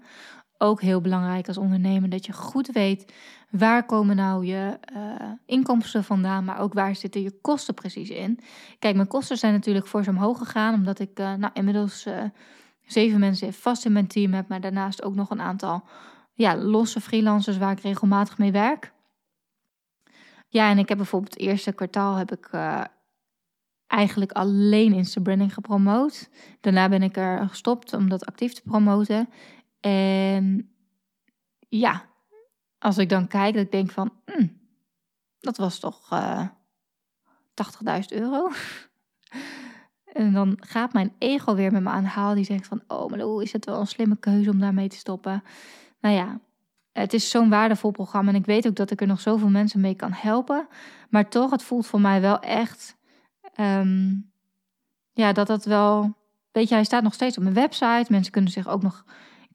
Ook 0.58 0.82
heel 0.82 1.01
belangrijk 1.01 1.48
als 1.48 1.58
ondernemer 1.58 2.10
dat 2.10 2.25
je 2.25 2.34
goed 2.34 2.68
weet 2.68 3.13
waar 3.50 3.86
komen 3.86 4.15
nou 4.15 4.46
je 4.46 4.80
uh, 4.96 5.32
inkomsten 5.46 6.04
vandaan, 6.04 6.46
maar 6.46 6.60
ook 6.60 6.74
waar 6.74 6.96
zitten 6.96 7.22
je 7.22 7.39
kosten 7.42 7.74
precies 7.74 8.10
in. 8.10 8.39
Kijk, 8.80 8.96
mijn 8.96 9.08
kosten 9.08 9.38
zijn 9.38 9.54
natuurlijk 9.54 9.88
voor 9.88 10.04
zo 10.04 10.10
omhoog 10.10 10.38
gegaan, 10.38 10.74
omdat 10.74 11.00
ik 11.00 11.18
nou, 11.18 11.50
inmiddels 11.54 12.08
zeven 12.86 13.20
mensen 13.20 13.54
vast 13.54 13.86
in 13.86 13.92
mijn 13.92 14.08
team 14.08 14.34
heb, 14.34 14.48
maar 14.48 14.62
daarnaast 14.62 15.04
ook 15.04 15.15
nog 15.15 15.30
een 15.30 15.42
aantal 15.42 15.84
ja, 16.34 16.58
losse 16.58 17.01
freelancers 17.01 17.58
waar 17.58 17.72
ik 17.72 17.80
regelmatig 17.80 18.38
mee 18.38 18.51
werk. 18.51 18.94
Ja, 20.48 20.70
en 20.70 20.77
ik 20.77 20.89
heb 20.89 20.98
bijvoorbeeld 20.98 21.34
het 21.34 21.42
eerste 21.42 21.72
kwartaal 21.72 22.15
heb 22.15 22.32
ik 22.32 22.50
uh, 22.51 22.84
eigenlijk 23.88 24.32
alleen 24.32 24.94
Insta 24.94 25.22
branding 25.22 25.54
gepromoot. 25.54 26.30
Daarna 26.62 26.89
ben 26.89 27.04
ik 27.04 27.18
er 27.18 27.50
gestopt 27.50 27.94
om 27.94 28.10
dat 28.10 28.25
actief 28.25 28.54
te 28.54 28.62
promoten. 28.62 29.30
En 29.80 30.75
ja, 31.70 32.06
als 32.80 32.98
ik 32.98 33.10
dan 33.10 33.27
kijk, 33.27 33.56
ik 33.56 33.72
denk 33.72 33.92
van, 33.92 34.13
hm, 34.25 34.48
dat 35.39 35.58
was 35.58 35.80
toch 35.80 36.13
uh, 36.13 36.48
80.000 37.54 38.00
euro. 38.10 38.50
en 40.15 40.34
dan 40.34 40.57
gaat 40.60 40.93
mijn 40.93 41.13
ego 41.17 41.55
weer 41.55 41.72
met 41.72 41.84
me 41.84 41.89
aan 41.89 42.03
de 42.03 42.10
haal. 42.10 42.36
Die 42.36 42.43
zegt 42.43 42.67
van, 42.67 42.81
oh, 42.88 43.10
maar 43.10 43.19
hoe 43.19 43.43
is 43.43 43.53
het 43.53 43.65
wel 43.65 43.79
een 43.79 43.88
slimme 43.88 44.17
keuze 44.17 44.50
om 44.50 44.60
daarmee 44.60 44.88
te 44.88 44.98
stoppen? 44.98 45.43
Nou 46.01 46.15
ja, 46.15 46.39
het 46.91 47.13
is 47.13 47.29
zo'n 47.29 47.50
waardevol 47.50 47.91
programma. 47.91 48.29
En 48.29 48.36
ik 48.36 48.45
weet 48.45 48.67
ook 48.67 48.75
dat 48.75 48.91
ik 48.91 49.01
er 49.01 49.07
nog 49.07 49.19
zoveel 49.19 49.50
mensen 49.50 49.79
mee 49.79 49.95
kan 49.95 50.12
helpen. 50.13 50.67
Maar 51.10 51.29
toch, 51.29 51.51
het 51.51 51.63
voelt 51.63 51.86
voor 51.86 52.01
mij 52.01 52.22
wel 52.22 52.39
echt... 52.39 52.98
Ehm, 53.55 54.13
ja, 55.13 55.34
dat 55.34 55.48
dat 55.48 55.65
wel... 55.65 56.13
Weet 56.51 56.69
je, 56.69 56.75
hij 56.75 56.84
staat 56.84 57.03
nog 57.03 57.13
steeds 57.13 57.38
op 57.38 57.43
mijn 57.43 57.55
website. 57.55 58.05
Mensen 58.10 58.31
kunnen 58.31 58.51
zich 58.51 58.67
ook 58.67 58.81
nog 58.81 59.05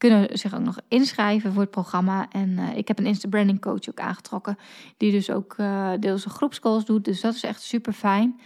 kunnen 0.00 0.38
zich 0.38 0.54
ook 0.54 0.64
nog 0.64 0.78
inschrijven 0.88 1.52
voor 1.52 1.62
het 1.62 1.71
programma. 1.71 2.28
En 2.30 2.49
uh, 2.49 2.76
ik 2.76 2.88
heb 2.88 2.99
een 2.99 3.07
Insta-branding 3.07 3.61
coach 3.61 3.88
ook 3.88 4.00
aangetrokken, 4.00 4.59
die 4.97 5.11
dus 5.11 5.30
ook 5.30 5.54
uh, 5.59 5.92
deels 6.00 6.25
een 6.25 6.30
groepscalls 6.30 6.85
doet. 6.85 7.04
Dus 7.04 7.21
dat 7.21 7.35
is 7.35 7.42
echt 7.42 7.62
super 7.62 7.92
fijn. 7.92 8.40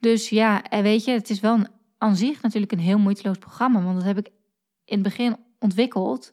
Dus 0.00 0.28
ja, 0.28 0.62
en 0.62 0.82
weet 0.82 1.04
je, 1.04 1.10
het 1.10 1.30
is 1.30 1.40
wel 1.40 1.58
aan 1.98 2.16
zich 2.16 2.42
natuurlijk 2.42 2.72
een 2.72 2.78
heel 2.78 2.98
moeiteloos 2.98 3.38
programma, 3.38 3.82
want 3.82 3.94
dat 3.94 4.04
heb 4.04 4.18
ik 4.18 4.26
in 4.84 4.94
het 4.94 5.02
begin 5.02 5.36
ontwikkeld. 5.58 6.32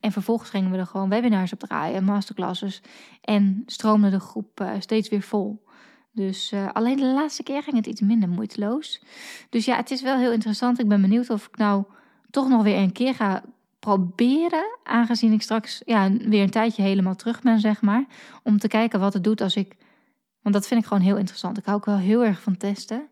En 0.00 0.12
vervolgens 0.12 0.50
gingen 0.50 0.70
we 0.70 0.78
er 0.78 0.86
gewoon 0.86 1.08
webinars 1.08 1.52
op 1.52 1.58
draaien, 1.58 2.04
masterclasses. 2.04 2.82
En 3.20 3.62
stroomde 3.66 4.10
de 4.10 4.20
groep 4.20 4.60
uh, 4.60 4.70
steeds 4.78 5.08
weer 5.08 5.22
vol. 5.22 5.64
Dus 6.12 6.54
alleen 6.72 6.96
de 6.96 7.06
laatste 7.06 7.42
keer 7.42 7.62
ging 7.62 7.76
het 7.76 7.86
iets 7.86 8.00
minder 8.00 8.28
moeiteloos. 8.28 9.02
Dus 9.50 9.64
ja, 9.64 9.76
het 9.76 9.90
is 9.90 10.02
wel 10.02 10.18
heel 10.18 10.32
interessant. 10.32 10.78
Ik 10.78 10.88
ben 10.88 11.00
benieuwd 11.00 11.30
of 11.30 11.46
ik 11.46 11.56
nou 11.56 11.84
toch 12.30 12.48
nog 12.48 12.62
weer 12.62 12.76
een 12.76 12.92
keer 12.92 13.14
ga 13.14 13.42
proberen, 13.86 14.78
aangezien 14.82 15.32
ik 15.32 15.42
straks 15.42 15.82
ja, 15.84 16.10
weer 16.12 16.42
een 16.42 16.50
tijdje 16.50 16.82
helemaal 16.82 17.14
terug 17.14 17.42
ben, 17.42 17.60
zeg 17.60 17.82
maar, 17.82 18.04
om 18.42 18.58
te 18.58 18.68
kijken 18.68 19.00
wat 19.00 19.12
het 19.12 19.24
doet 19.24 19.40
als 19.40 19.56
ik. 19.56 19.76
Want 20.42 20.54
dat 20.54 20.66
vind 20.66 20.80
ik 20.80 20.86
gewoon 20.86 21.02
heel 21.02 21.16
interessant. 21.16 21.58
Ik 21.58 21.64
hou 21.64 21.76
ook 21.76 21.84
wel 21.84 21.96
heel 21.96 22.24
erg 22.24 22.42
van 22.42 22.56
testen. 22.56 23.08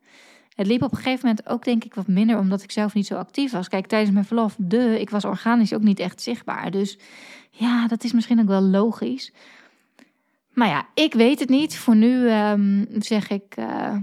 Het 0.54 0.66
liep 0.66 0.82
op 0.82 0.90
een 0.90 0.96
gegeven 0.96 1.28
moment 1.28 1.48
ook 1.48 1.64
denk 1.64 1.84
ik 1.84 1.94
wat 1.94 2.06
minder, 2.06 2.38
omdat 2.38 2.62
ik 2.62 2.70
zelf 2.70 2.94
niet 2.94 3.06
zo 3.06 3.14
actief 3.14 3.52
was. 3.52 3.68
Kijk, 3.68 3.86
tijdens 3.86 4.10
mijn 4.10 4.24
verlof, 4.24 4.54
de, 4.58 5.00
ik 5.00 5.10
was 5.10 5.24
organisch 5.24 5.74
ook 5.74 5.82
niet 5.82 5.98
echt 5.98 6.22
zichtbaar. 6.22 6.70
Dus 6.70 6.98
ja, 7.50 7.88
dat 7.88 8.04
is 8.04 8.12
misschien 8.12 8.40
ook 8.40 8.46
wel 8.46 8.62
logisch. 8.62 9.32
Maar 10.52 10.68
ja, 10.68 10.86
ik 10.94 11.14
weet 11.14 11.40
het 11.40 11.48
niet. 11.48 11.76
Voor 11.76 11.96
nu 11.96 12.30
um, 12.30 12.86
zeg 12.98 13.30
ik, 13.30 13.56
uh, 13.58 13.96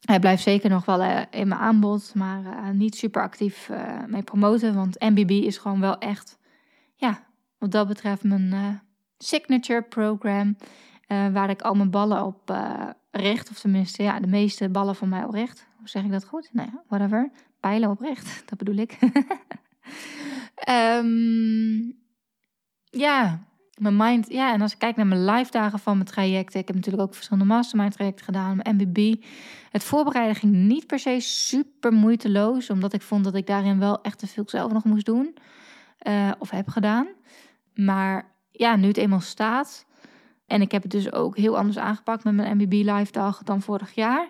hij 0.00 0.18
blijft 0.18 0.42
zeker 0.42 0.70
nog 0.70 0.84
wel 0.84 1.00
uh, 1.00 1.20
in 1.30 1.48
mijn 1.48 1.60
aanbod, 1.60 2.14
maar 2.14 2.42
uh, 2.42 2.70
niet 2.70 2.96
super 2.96 3.22
actief 3.22 3.68
uh, 3.68 4.04
mee 4.06 4.22
promoten. 4.22 4.74
Want 4.74 5.00
MBB 5.00 5.30
is 5.30 5.58
gewoon 5.58 5.80
wel 5.80 5.98
echt, 5.98 6.38
ja, 6.94 7.26
wat 7.58 7.70
dat 7.70 7.88
betreft 7.88 8.22
mijn 8.22 8.80
signature 9.18 9.82
program. 9.82 10.56
waar 11.06 11.50
ik 11.50 11.62
al 11.62 11.74
mijn 11.74 11.90
ballen 11.90 12.24
op 12.24 12.54
richt. 13.10 13.50
Of 13.50 13.58
tenminste, 13.58 14.02
ja, 14.02 14.20
de 14.20 14.26
meeste 14.26 14.68
ballen 14.68 14.96
van 14.96 15.08
mij 15.08 15.24
op 15.24 15.32
richt. 15.32 15.66
Hoe 15.76 15.88
zeg 15.88 16.04
ik 16.04 16.10
dat 16.10 16.24
goed? 16.24 16.48
Nou 16.52 16.68
ja, 16.72 16.82
whatever. 16.88 17.30
Pijlen 17.60 17.90
op 17.90 18.00
richt, 18.00 18.42
dat 18.48 18.58
bedoel 18.58 18.76
ik. 18.76 18.98
um, 20.68 21.96
ja, 23.06 23.46
mijn 23.76 23.96
mind, 23.96 24.28
ja, 24.28 24.52
en 24.52 24.60
als 24.60 24.72
ik 24.72 24.78
kijk 24.78 24.96
naar 24.96 25.06
mijn 25.06 25.24
live 25.24 25.50
dagen 25.50 25.78
van 25.78 25.94
mijn 25.94 26.06
trajecten, 26.06 26.60
ik 26.60 26.66
heb 26.66 26.76
natuurlijk 26.76 27.02
ook 27.02 27.14
verschillende 27.14 27.54
mastermind 27.54 27.92
trajecten 27.92 28.24
gedaan, 28.24 28.60
mijn 28.62 28.76
MBB. 28.76 29.24
Het 29.70 29.84
voorbereiden 29.84 30.36
ging 30.36 30.52
niet 30.52 30.86
per 30.86 30.98
se 30.98 31.20
super 31.20 31.92
moeiteloos, 31.92 32.70
omdat 32.70 32.92
ik 32.92 33.02
vond 33.02 33.24
dat 33.24 33.34
ik 33.34 33.46
daarin 33.46 33.78
wel 33.78 34.02
echt 34.02 34.18
te 34.18 34.26
veel 34.26 34.44
zelf 34.46 34.72
nog 34.72 34.84
moest 34.84 35.06
doen, 35.06 35.36
uh, 36.02 36.30
of 36.38 36.50
heb 36.50 36.68
gedaan. 36.68 37.06
Maar 37.74 38.34
ja, 38.50 38.76
nu 38.76 38.86
het 38.88 38.96
eenmaal 38.96 39.20
staat, 39.20 39.86
en 40.46 40.60
ik 40.60 40.72
heb 40.72 40.82
het 40.82 40.90
dus 40.90 41.12
ook 41.12 41.36
heel 41.36 41.58
anders 41.58 41.78
aangepakt 41.78 42.24
met 42.24 42.34
mijn 42.34 42.56
MBB 42.56 42.72
live 42.72 43.12
dag 43.12 43.42
dan 43.42 43.62
vorig 43.62 43.94
jaar. 43.94 44.28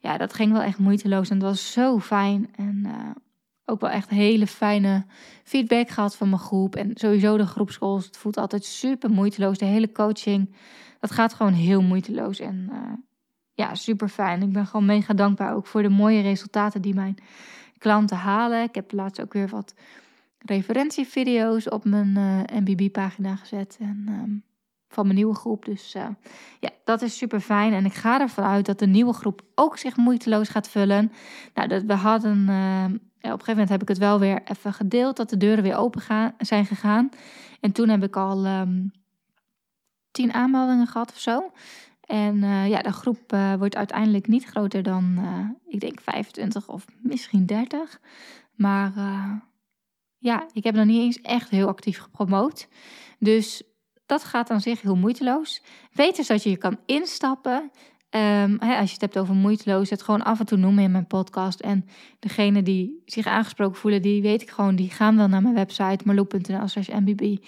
Ja, 0.00 0.16
dat 0.16 0.34
ging 0.34 0.52
wel 0.52 0.62
echt 0.62 0.78
moeiteloos 0.78 1.30
en 1.30 1.38
dat 1.38 1.48
was 1.48 1.72
zo 1.72 1.98
fijn. 1.98 2.48
En 2.56 2.82
uh, 2.86 3.10
ook 3.68 3.80
wel 3.80 3.90
echt 3.90 4.08
hele 4.08 4.46
fijne 4.46 5.04
feedback 5.44 5.88
gehad 5.88 6.16
van 6.16 6.28
mijn 6.28 6.40
groep. 6.40 6.76
En 6.76 6.90
sowieso 6.94 7.36
de 7.36 7.46
groepschool, 7.46 7.96
het 7.96 8.16
voelt 8.16 8.36
altijd 8.36 8.64
super 8.64 9.10
moeiteloos. 9.10 9.58
De 9.58 9.64
hele 9.64 9.92
coaching, 9.92 10.54
dat 11.00 11.10
gaat 11.10 11.34
gewoon 11.34 11.52
heel 11.52 11.82
moeiteloos. 11.82 12.40
En 12.40 12.68
uh, 12.72 12.78
ja, 13.52 13.74
super 13.74 14.08
fijn. 14.08 14.42
Ik 14.42 14.52
ben 14.52 14.66
gewoon 14.66 14.86
mega 14.86 15.14
dankbaar 15.14 15.54
ook 15.54 15.66
voor 15.66 15.82
de 15.82 15.88
mooie 15.88 16.20
resultaten 16.20 16.82
die 16.82 16.94
mijn 16.94 17.16
klanten 17.78 18.16
halen. 18.16 18.62
Ik 18.62 18.74
heb 18.74 18.92
laatst 18.92 19.20
ook 19.20 19.32
weer 19.32 19.48
wat 19.48 19.74
referentievideo's 20.38 21.68
op 21.68 21.84
mijn 21.84 22.14
uh, 22.16 22.38
eh, 22.38 22.44
MBB-pagina 22.64 23.36
gezet. 23.36 23.76
En 23.80 24.06
um, 24.08 24.42
van 24.88 25.04
mijn 25.04 25.16
nieuwe 25.16 25.34
groep. 25.34 25.64
Dus 25.64 25.94
uh, 25.94 26.06
ja, 26.60 26.70
dat 26.84 27.02
is 27.02 27.18
super 27.18 27.40
fijn. 27.40 27.72
En 27.72 27.84
ik 27.84 27.94
ga 27.94 28.20
ervan 28.20 28.44
uit 28.44 28.66
dat 28.66 28.78
de 28.78 28.86
nieuwe 28.86 29.12
groep 29.12 29.42
ook 29.54 29.78
zich 29.78 29.96
moeiteloos 29.96 30.48
gaat 30.48 30.68
vullen. 30.68 31.12
Nou, 31.54 31.68
dat 31.68 31.82
we 31.82 31.94
hadden 31.94 32.48
op 33.18 33.24
een 33.24 33.30
gegeven 33.30 33.52
moment 33.52 33.68
heb 33.68 33.82
ik 33.82 33.88
het 33.88 33.98
wel 33.98 34.18
weer 34.18 34.42
even 34.44 34.72
gedeeld 34.72 35.16
dat 35.16 35.30
de 35.30 35.36
deuren 35.36 35.62
weer 35.62 35.76
open 35.76 36.00
gaan, 36.00 36.34
zijn 36.38 36.66
gegaan. 36.66 37.08
En 37.60 37.72
toen 37.72 37.88
heb 37.88 38.02
ik 38.02 38.16
al 38.16 38.46
um, 38.46 38.92
tien 40.10 40.32
aanmeldingen 40.32 40.86
gehad 40.86 41.10
of 41.10 41.18
zo. 41.18 41.52
En 42.00 42.36
uh, 42.36 42.68
ja, 42.68 42.78
de 42.78 42.92
groep 42.92 43.32
uh, 43.32 43.54
wordt 43.54 43.76
uiteindelijk 43.76 44.26
niet 44.26 44.44
groter 44.44 44.82
dan, 44.82 45.14
uh, 45.18 45.50
ik 45.66 45.80
denk 45.80 46.00
25 46.00 46.68
of 46.68 46.84
misschien 47.02 47.46
30. 47.46 48.00
Maar 48.54 48.92
ja, 50.18 50.46
ik 50.52 50.64
heb 50.64 50.74
nog 50.74 50.84
niet 50.84 51.00
eens 51.00 51.20
echt 51.20 51.50
heel 51.50 51.68
actief 51.68 51.98
gepromoot. 51.98 52.68
Dus 53.18 53.62
dat 54.06 54.24
gaat 54.24 54.50
aan 54.50 54.60
zich 54.60 54.80
heel 54.80 54.96
moeiteloos. 54.96 55.62
Weet 55.92 56.16
dus 56.16 56.26
dat 56.26 56.42
je 56.42 56.50
je 56.50 56.56
kan 56.56 56.78
instappen. 56.86 57.70
Um, 58.10 58.56
hè, 58.60 58.76
als 58.76 58.86
je 58.86 58.92
het 58.92 59.00
hebt 59.00 59.18
over 59.18 59.34
moeiteloos, 59.34 59.90
het 59.90 60.02
gewoon 60.02 60.22
af 60.22 60.38
en 60.40 60.46
toe 60.46 60.58
noemen 60.58 60.84
in 60.84 60.90
mijn 60.90 61.06
podcast. 61.06 61.60
En 61.60 61.84
degene 62.18 62.62
die 62.62 63.02
zich 63.04 63.26
aangesproken 63.26 63.76
voelen, 63.76 64.02
die 64.02 64.22
weet 64.22 64.42
ik 64.42 64.50
gewoon, 64.50 64.76
die 64.76 64.90
gaan 64.90 65.16
wel 65.16 65.28
naar 65.28 65.42
mijn 65.42 65.54
website 65.54 66.04
marloe.nl 66.04 66.68
slash 66.68 66.88
mbb. 66.88 67.44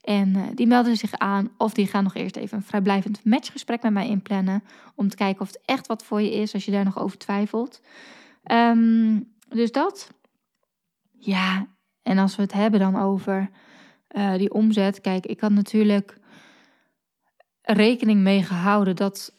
En 0.00 0.28
uh, 0.28 0.42
die 0.54 0.66
melden 0.66 0.96
zich 0.96 1.12
aan 1.12 1.50
of 1.56 1.72
die 1.72 1.86
gaan 1.86 2.04
nog 2.04 2.14
eerst 2.14 2.36
even 2.36 2.56
een 2.56 2.64
vrijblijvend 2.64 3.24
matchgesprek 3.24 3.82
met 3.82 3.92
mij 3.92 4.08
inplannen. 4.08 4.62
Om 4.94 5.08
te 5.08 5.16
kijken 5.16 5.40
of 5.40 5.46
het 5.46 5.60
echt 5.64 5.86
wat 5.86 6.04
voor 6.04 6.20
je 6.20 6.32
is, 6.32 6.54
als 6.54 6.64
je 6.64 6.70
daar 6.70 6.84
nog 6.84 6.98
over 6.98 7.18
twijfelt. 7.18 7.80
Um, 8.52 9.32
dus 9.48 9.72
dat. 9.72 10.10
Ja, 11.18 11.66
en 12.02 12.18
als 12.18 12.36
we 12.36 12.42
het 12.42 12.52
hebben 12.52 12.80
dan 12.80 12.96
over 12.96 13.50
uh, 14.10 14.34
die 14.34 14.52
omzet. 14.52 15.00
Kijk, 15.00 15.26
ik 15.26 15.40
had 15.40 15.50
natuurlijk 15.50 16.18
rekening 17.62 18.20
mee 18.20 18.42
gehouden 18.42 18.96
dat 18.96 19.38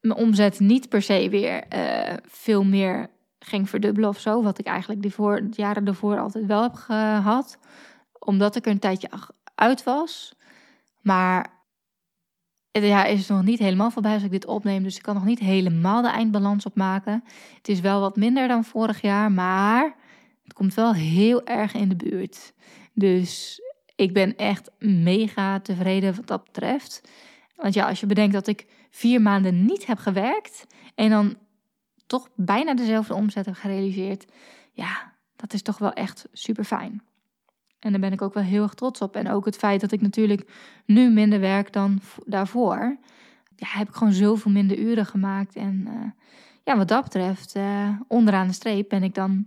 mijn 0.00 0.18
omzet 0.18 0.60
niet 0.60 0.88
per 0.88 1.02
se 1.02 1.28
weer 1.28 1.64
uh, 1.74 2.14
veel 2.24 2.64
meer 2.64 3.10
ging 3.38 3.70
verdubbelen 3.70 4.08
of 4.08 4.20
zo. 4.20 4.42
Wat 4.42 4.58
ik 4.58 4.66
eigenlijk 4.66 5.02
de, 5.02 5.48
jaren 5.50 5.86
ervoor 5.86 6.18
altijd 6.18 6.46
wel 6.46 6.62
heb 6.62 6.74
gehad. 6.74 7.58
Omdat 8.18 8.56
ik 8.56 8.64
er 8.66 8.72
een 8.72 8.78
tijdje 8.78 9.08
uit 9.54 9.84
was. 9.84 10.34
Maar 11.02 11.54
het 12.70 12.84
jaar 12.84 13.10
is 13.10 13.28
nog 13.28 13.42
niet 13.42 13.58
helemaal 13.58 13.90
voorbij 13.90 14.14
als 14.14 14.22
ik 14.22 14.30
dit 14.30 14.46
opneem. 14.46 14.82
Dus 14.82 14.96
ik 14.96 15.02
kan 15.02 15.14
nog 15.14 15.24
niet 15.24 15.38
helemaal 15.38 16.02
de 16.02 16.08
eindbalans 16.08 16.66
opmaken. 16.66 17.24
Het 17.56 17.68
is 17.68 17.80
wel 17.80 18.00
wat 18.00 18.16
minder 18.16 18.48
dan 18.48 18.64
vorig 18.64 19.00
jaar. 19.00 19.32
Maar 19.32 19.96
het 20.44 20.52
komt 20.52 20.74
wel 20.74 20.94
heel 20.94 21.46
erg 21.46 21.74
in 21.74 21.88
de 21.88 21.96
buurt. 21.96 22.52
Dus 22.92 23.60
ik 23.96 24.12
ben 24.12 24.36
echt 24.36 24.70
mega 24.78 25.60
tevreden 25.60 26.16
wat 26.16 26.26
dat 26.26 26.44
betreft. 26.44 27.08
Want 27.56 27.74
ja, 27.74 27.88
als 27.88 28.00
je 28.00 28.06
bedenkt 28.06 28.32
dat 28.32 28.46
ik 28.46 28.66
vier 28.90 29.22
maanden 29.22 29.64
niet 29.64 29.86
heb 29.86 29.98
gewerkt 29.98 30.66
en 30.94 31.10
dan 31.10 31.36
toch 32.06 32.28
bijna 32.34 32.74
dezelfde 32.74 33.14
omzet 33.14 33.46
heb 33.46 33.54
gerealiseerd, 33.54 34.26
ja, 34.72 35.12
dat 35.36 35.52
is 35.52 35.62
toch 35.62 35.78
wel 35.78 35.92
echt 35.92 36.28
super 36.32 36.64
fijn. 36.64 37.02
En 37.78 37.90
daar 37.90 38.00
ben 38.00 38.12
ik 38.12 38.22
ook 38.22 38.34
wel 38.34 38.42
heel 38.42 38.62
erg 38.62 38.74
trots 38.74 39.00
op. 39.00 39.16
En 39.16 39.30
ook 39.30 39.44
het 39.44 39.56
feit 39.56 39.80
dat 39.80 39.92
ik 39.92 40.00
natuurlijk 40.00 40.50
nu 40.84 41.10
minder 41.10 41.40
werk 41.40 41.72
dan 41.72 42.00
daarvoor. 42.24 42.96
Ja, 43.56 43.66
heb 43.68 43.88
ik 43.88 43.94
gewoon 43.94 44.12
zoveel 44.12 44.50
minder 44.50 44.78
uren 44.78 45.06
gemaakt. 45.06 45.56
En 45.56 45.84
uh, 45.88 46.10
ja, 46.64 46.76
wat 46.76 46.88
dat 46.88 47.02
betreft, 47.02 47.56
uh, 47.56 48.00
onderaan 48.08 48.46
de 48.46 48.52
streep 48.52 48.88
ben 48.88 49.02
ik 49.02 49.14
dan 49.14 49.46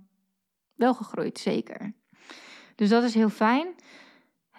wel 0.76 0.94
gegroeid, 0.94 1.40
zeker. 1.40 1.94
Dus 2.76 2.90
dat 2.90 3.04
is 3.04 3.14
heel 3.14 3.30
fijn. 3.30 3.68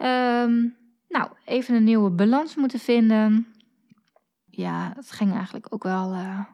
Um, 0.03 0.77
nou, 1.09 1.31
even 1.45 1.75
een 1.75 1.85
nieuwe 1.85 2.11
balans 2.11 2.55
moeten 2.55 2.79
vinden. 2.79 3.47
Ja, 4.51 4.93
het 4.97 5.11
ging 5.11 5.33
eigenlijk 5.33 5.67
ook 5.71 5.83
wel 5.83 6.13
uh, 6.13 6.45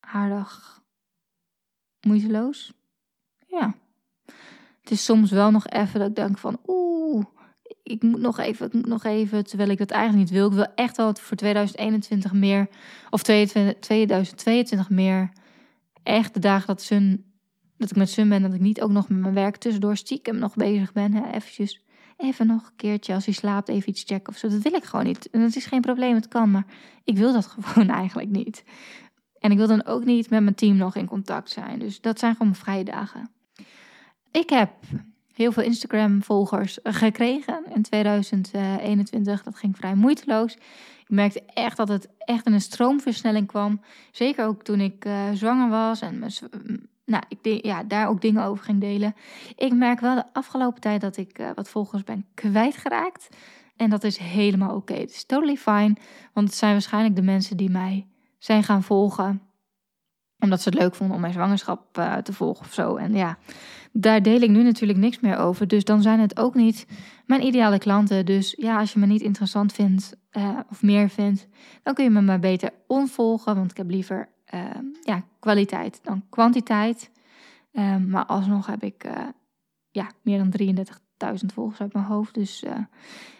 aardig 0.00 0.82
moeiteloos. 2.00 2.72
Ja. 3.46 3.74
Het 4.80 4.90
is 4.90 5.04
soms 5.04 5.30
wel 5.30 5.50
nog 5.50 5.66
even 5.66 6.00
dat 6.00 6.08
ik 6.08 6.14
denk 6.14 6.38
van, 6.38 6.60
oeh, 6.66 7.24
ik 7.82 8.02
moet 8.02 8.20
nog 8.20 8.38
even, 8.38 8.66
ik 8.66 8.72
moet 8.72 8.86
nog 8.86 9.04
even, 9.04 9.44
terwijl 9.44 9.70
ik 9.70 9.78
dat 9.78 9.90
eigenlijk 9.90 10.22
niet 10.22 10.38
wil. 10.38 10.46
Ik 10.46 10.54
wil 10.54 10.74
echt 10.74 10.96
wel 10.96 11.14
voor 11.14 11.36
2021 11.36 12.32
meer, 12.32 12.68
of 13.10 13.22
2022 13.22 14.90
meer, 14.90 15.30
echt 16.02 16.34
de 16.34 16.40
dagen 16.40 16.66
dat, 16.66 16.82
Sun, 16.82 17.24
dat 17.76 17.90
ik 17.90 17.96
met 17.96 18.10
Sun 18.10 18.28
ben, 18.28 18.42
dat 18.42 18.54
ik 18.54 18.60
niet 18.60 18.80
ook 18.80 18.90
nog 18.90 19.08
met 19.08 19.18
mijn 19.18 19.34
werk 19.34 19.56
tussendoor 19.56 19.96
stiekem 19.96 20.38
nog 20.38 20.54
bezig 20.54 20.92
ben. 20.92 21.12
Hè, 21.12 21.32
eventjes 21.32 21.84
even 22.16 22.46
nog 22.46 22.66
een 22.66 22.76
keertje 22.76 23.14
als 23.14 23.24
hij 23.24 23.34
slaapt 23.34 23.68
even 23.68 23.88
iets 23.88 24.02
checken 24.06 24.32
of 24.32 24.38
zo. 24.38 24.48
Dat 24.48 24.62
wil 24.62 24.74
ik 24.74 24.84
gewoon 24.84 25.04
niet. 25.04 25.30
En 25.30 25.40
dat 25.40 25.56
is 25.56 25.66
geen 25.66 25.80
probleem, 25.80 26.14
het 26.14 26.28
kan, 26.28 26.50
maar 26.50 26.66
ik 27.04 27.16
wil 27.16 27.32
dat 27.32 27.46
gewoon 27.60 27.88
eigenlijk 27.88 28.28
niet. 28.28 28.64
En 29.38 29.50
ik 29.50 29.56
wil 29.56 29.66
dan 29.66 29.86
ook 29.86 30.04
niet 30.04 30.30
met 30.30 30.42
mijn 30.42 30.54
team 30.54 30.76
nog 30.76 30.96
in 30.96 31.06
contact 31.06 31.50
zijn. 31.50 31.78
Dus 31.78 32.00
dat 32.00 32.18
zijn 32.18 32.32
gewoon 32.32 32.48
mijn 32.48 32.60
vrije 32.62 32.84
dagen. 32.84 33.30
Ik 34.30 34.50
heb 34.50 34.70
heel 35.32 35.52
veel 35.52 35.62
Instagram-volgers 35.62 36.78
gekregen 36.82 37.64
in 37.74 37.82
2021. 37.82 39.42
Dat 39.42 39.56
ging 39.56 39.76
vrij 39.76 39.94
moeiteloos. 39.94 40.54
Ik 41.00 41.12
merkte 41.12 41.42
echt 41.42 41.76
dat 41.76 41.88
het 41.88 42.08
echt 42.18 42.46
in 42.46 42.52
een 42.52 42.60
stroomversnelling 42.60 43.46
kwam. 43.46 43.80
Zeker 44.10 44.46
ook 44.46 44.62
toen 44.62 44.80
ik 44.80 45.04
uh, 45.04 45.30
zwanger 45.32 45.68
was 45.68 46.00
en 46.00 46.18
mijn, 46.18 46.32
nou, 47.06 47.22
ik 47.28 47.64
ja, 47.64 47.82
daar 47.82 48.08
ook 48.08 48.20
dingen 48.20 48.44
over 48.44 48.64
ging 48.64 48.80
delen. 48.80 49.14
Ik 49.56 49.74
merk 49.74 50.00
wel 50.00 50.14
de 50.14 50.24
afgelopen 50.32 50.80
tijd 50.80 51.00
dat 51.00 51.16
ik 51.16 51.38
uh, 51.38 51.50
wat 51.54 51.68
volgers 51.68 52.04
ben 52.04 52.26
kwijtgeraakt. 52.34 53.28
En 53.76 53.90
dat 53.90 54.04
is 54.04 54.16
helemaal 54.16 54.74
oké. 54.76 54.94
Het 54.94 55.10
is 55.10 55.24
totally 55.24 55.56
fine. 55.56 55.96
Want 56.32 56.48
het 56.48 56.56
zijn 56.56 56.72
waarschijnlijk 56.72 57.16
de 57.16 57.22
mensen 57.22 57.56
die 57.56 57.70
mij 57.70 58.06
zijn 58.38 58.62
gaan 58.62 58.82
volgen. 58.82 59.40
Omdat 60.38 60.60
ze 60.60 60.68
het 60.68 60.78
leuk 60.78 60.94
vonden 60.94 61.14
om 61.14 61.20
mijn 61.20 61.32
zwangerschap 61.32 61.98
uh, 61.98 62.16
te 62.16 62.32
volgen 62.32 62.64
of 62.66 62.72
zo. 62.72 62.96
En 62.96 63.14
ja, 63.14 63.38
daar 63.92 64.22
deel 64.22 64.40
ik 64.40 64.50
nu 64.50 64.62
natuurlijk 64.62 64.98
niks 64.98 65.20
meer 65.20 65.36
over. 65.36 65.68
Dus 65.68 65.84
dan 65.84 66.02
zijn 66.02 66.20
het 66.20 66.38
ook 66.38 66.54
niet 66.54 66.86
mijn 67.26 67.46
ideale 67.46 67.78
klanten. 67.78 68.26
Dus 68.26 68.54
ja, 68.58 68.78
als 68.78 68.92
je 68.92 68.98
me 68.98 69.06
niet 69.06 69.22
interessant 69.22 69.72
vindt 69.72 70.16
uh, 70.32 70.58
of 70.70 70.82
meer 70.82 71.08
vindt, 71.08 71.46
dan 71.82 71.94
kun 71.94 72.04
je 72.04 72.10
me 72.10 72.20
maar 72.20 72.40
beter 72.40 72.70
onvolgen. 72.86 73.56
Want 73.56 73.70
ik 73.70 73.76
heb 73.76 73.90
liever 73.90 74.28
ja, 75.02 75.22
kwaliteit 75.38 76.00
dan 76.02 76.22
kwantiteit. 76.28 77.10
Uh, 77.72 77.96
maar 77.96 78.26
alsnog 78.26 78.66
heb 78.66 78.82
ik 78.82 79.06
ja, 79.90 80.10
meer 80.22 80.38
dan 80.38 80.76
33.000 81.30 81.46
volgers 81.54 81.80
uit 81.80 81.92
mijn 81.92 82.04
hoofd. 82.04 82.34
Dus 82.34 82.64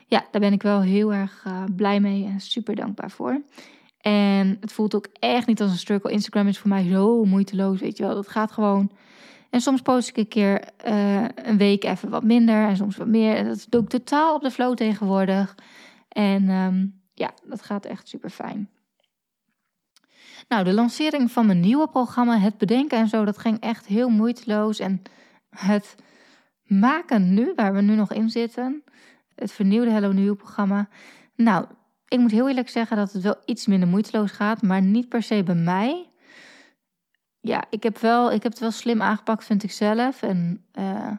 ja, 0.07 0.27
daar 0.31 0.41
ben 0.41 0.53
ik 0.53 0.63
wel 0.63 0.81
heel 0.81 1.13
erg 1.13 1.47
blij 1.77 2.01
mee 2.01 2.25
en 2.25 2.41
super 2.41 2.75
dankbaar 2.75 3.11
voor. 3.11 3.43
En 4.01 4.57
het 4.61 4.73
voelt 4.73 4.95
ook 4.95 5.07
echt 5.13 5.47
niet 5.47 5.61
als 5.61 5.71
een 5.71 5.77
struggle. 5.77 6.11
Instagram 6.11 6.47
is 6.47 6.59
voor 6.59 6.71
mij 6.71 6.89
zo 6.89 7.25
moeiteloos, 7.25 7.81
weet 7.81 7.97
je 7.97 8.05
wel. 8.05 8.15
Dat 8.15 8.29
gaat 8.29 8.53
gewoon 8.53 8.91
en 9.51 9.61
soms 9.61 9.83
post 9.83 10.09
ik 10.09 10.17
een 10.17 10.29
keer 10.29 10.69
een 11.35 11.59
week 11.59 11.85
even 11.85 12.11
wat 12.11 12.23
minder 12.23 12.69
en 12.69 12.77
soms 12.77 12.97
wat 12.97 13.07
meer. 13.07 13.45
Dat 13.45 13.67
doe 13.69 13.83
ik 13.83 13.89
totaal 13.89 14.35
op 14.35 14.43
de 14.43 14.51
flow 14.51 14.75
tegenwoordig. 14.75 15.55
En 16.09 16.49
um, 16.49 17.01
ja, 17.15 17.31
dat 17.45 17.63
gaat 17.63 17.85
echt 17.85 18.09
super 18.09 18.31
fijn. 18.31 18.71
Nou, 20.49 20.65
de 20.65 20.73
lancering 20.73 21.31
van 21.31 21.47
mijn 21.47 21.61
nieuwe 21.61 21.89
programma, 21.89 22.39
het 22.39 22.59
bedenken 22.59 22.99
en 22.99 23.09
zo, 23.09 23.25
dat 23.25 23.39
ging 23.39 23.61
echt 23.61 23.87
heel 23.87 24.09
moeiteloos. 24.09 24.79
En 24.79 25.03
het 25.51 25.95
maken 26.63 27.35
nu, 27.35 27.53
waar 27.57 27.75
we 27.75 27.81
nu 27.81 27.95
nog 27.95 28.13
in 28.13 28.31
zitten, 28.31 28.83
het 29.35 29.53
vernieuwde 29.53 29.91
Hello 29.91 30.13
New 30.13 30.37
programma. 30.37 30.89
Nou, 31.35 31.67
ik 32.09 32.19
moet 32.19 32.31
heel 32.31 32.49
eerlijk 32.49 32.69
zeggen 32.69 32.97
dat 32.97 33.13
het 33.13 33.23
wel 33.23 33.37
iets 33.45 33.67
minder 33.67 33.89
moeiteloos 33.89 34.31
gaat, 34.31 34.63
maar 34.63 34.83
niet 34.83 35.09
per 35.09 35.23
se 35.23 35.43
bij 35.43 35.55
mij 35.55 36.07
ja, 37.47 37.65
ik 37.71 37.83
heb, 37.83 37.99
wel, 37.99 38.33
ik 38.33 38.43
heb 38.43 38.53
het 38.53 38.61
wel 38.61 38.71
slim 38.71 39.03
aangepakt, 39.03 39.45
vind 39.45 39.63
ik 39.63 39.71
zelf. 39.71 40.23
En 40.23 40.65
uh, 40.79 41.13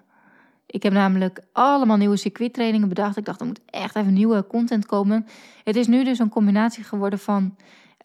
ik 0.66 0.84
heb 0.84 0.94
namelijk 0.94 1.40
allemaal 1.52 1.98
nieuwe 1.98 2.18
circuittrainingen 2.18 2.88
bedacht. 2.88 3.18
Ik 3.18 3.26
dacht, 3.26 3.40
er 3.40 3.46
moet 3.46 3.62
echt 3.66 3.96
even 3.96 4.14
nieuwe 4.14 4.48
content 4.48 4.86
komen. 4.86 5.28
Het 5.64 5.76
is 5.76 5.88
nu 5.88 6.04
dus 6.04 6.20
een 6.20 6.30
combinatie 6.30 6.84
geworden 6.84 7.20
van 7.20 7.56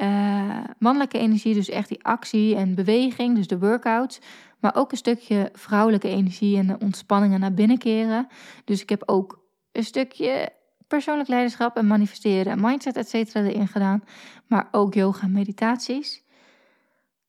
uh, 0.00 0.58
mannelijke 0.78 1.18
energie, 1.18 1.54
dus 1.54 1.68
echt 1.68 1.88
die 1.88 2.04
actie 2.04 2.56
en 2.56 2.74
beweging, 2.74 3.36
dus 3.36 3.46
de 3.46 3.58
workouts. 3.58 4.20
Maar 4.60 4.74
ook 4.74 4.90
een 4.90 4.96
stukje 4.96 5.50
vrouwelijke 5.52 6.08
energie 6.08 6.58
en 6.58 6.66
de 6.66 6.76
ontspanningen 6.78 7.40
naar 7.40 7.54
binnen 7.54 7.78
keren. 7.78 8.28
Dus 8.64 8.82
ik 8.82 8.88
heb 8.88 9.02
ook 9.06 9.40
een 9.72 9.84
stukje 9.84 10.52
persoonlijk 10.88 11.28
leiderschap 11.28 11.76
en 11.76 11.86
manifesteren, 11.86 12.60
mindset, 12.60 12.96
et 12.96 13.08
cetera, 13.08 13.44
erin 13.44 13.68
gedaan. 13.68 14.04
Maar 14.46 14.68
ook 14.70 14.94
yoga 14.94 15.22
en 15.22 15.32
meditaties. 15.32 16.22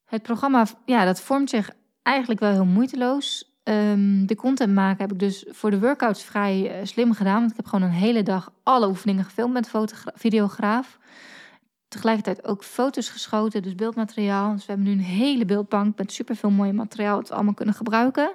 Het 0.06 0.22
programma, 0.22 0.66
ja, 0.86 1.06
dat 1.06 1.22
vormt 1.22 1.50
zich 1.50 1.70
eigenlijk 2.04 2.40
wel 2.40 2.52
heel 2.52 2.66
moeiteloos. 2.66 3.52
Um, 3.64 4.26
de 4.26 4.36
content 4.36 4.74
maken 4.74 5.02
heb 5.02 5.12
ik 5.12 5.20
dus 5.20 5.46
voor 5.50 5.72
de 5.72 5.80
workouts 5.80 6.24
vrij 6.24 6.80
uh, 6.80 6.86
slim 6.86 7.14
gedaan. 7.14 7.40
Want 7.40 7.52
ik 7.52 7.58
heb 7.58 7.66
gewoon 7.66 7.90
een 7.90 7.96
hele 7.96 8.24
dag 8.24 8.54
alle 8.64 8.88
oefeningen 8.88 9.24
gefilmd 9.24 9.54
met 9.54 9.72
videograaf. 10.16 11.00
Tegelijkertijd 11.94 12.48
ook 12.48 12.64
foto's 12.64 13.10
geschoten, 13.10 13.62
dus 13.62 13.76
beeldmateriaal. 13.76 14.52
Dus 14.52 14.66
we 14.66 14.72
hebben 14.72 14.86
nu 14.86 14.92
een 14.92 15.06
hele 15.06 15.46
beeldbank 15.46 15.98
met 15.98 16.12
superveel 16.12 16.50
mooi 16.50 16.72
materiaal 16.72 17.16
dat 17.16 17.28
we 17.28 17.34
allemaal 17.34 17.54
kunnen 17.54 17.76
gebruiken. 17.76 18.32